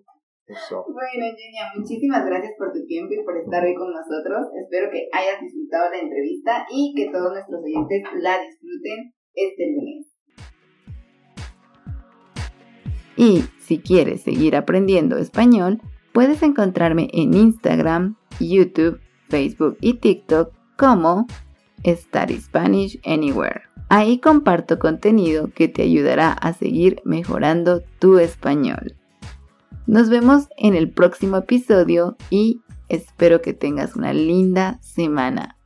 Eso. 0.45 0.83
Bueno, 0.91 1.31
Genia, 1.39 1.71
muchísimas 1.73 2.25
gracias 2.25 2.51
por 2.57 2.73
tu 2.73 2.85
tiempo 2.85 3.13
y 3.13 3.23
por 3.23 3.37
estar 3.37 3.63
hoy 3.63 3.73
con 3.75 3.93
nosotros. 3.93 4.51
Espero 4.61 4.91
que 4.91 5.07
hayas 5.13 5.39
disfrutado 5.39 5.89
la 5.89 5.99
entrevista 5.99 6.65
y 6.69 6.93
que 6.93 7.09
todos 7.09 7.31
nuestros 7.31 7.63
oyentes 7.63 8.03
la 8.19 8.37
disfruten 8.43 9.13
este 9.33 9.71
lunes. 9.71 10.12
Y 13.15 13.43
si 13.59 13.79
quieres 13.79 14.21
seguir 14.21 14.55
aprendiendo 14.55 15.17
español, 15.17 15.81
puedes 16.13 16.43
encontrarme 16.43 17.09
en 17.13 17.33
Instagram, 17.33 18.15
YouTube, 18.39 18.99
Facebook 19.29 19.77
y 19.81 19.95
TikTok 19.95 20.53
como 20.77 21.27
Study 21.85 22.37
Spanish 22.39 22.99
Anywhere. 23.05 23.61
Ahí 23.89 24.19
comparto 24.19 24.79
contenido 24.79 25.51
que 25.53 25.67
te 25.67 25.83
ayudará 25.83 26.31
a 26.31 26.53
seguir 26.53 27.01
mejorando 27.03 27.83
tu 27.99 28.17
español. 28.17 28.95
Nos 29.85 30.09
vemos 30.09 30.47
en 30.57 30.75
el 30.75 30.89
próximo 30.89 31.37
episodio 31.37 32.15
y 32.29 32.61
espero 32.89 33.41
que 33.41 33.53
tengas 33.53 33.95
una 33.95 34.13
linda 34.13 34.79
semana. 34.81 35.57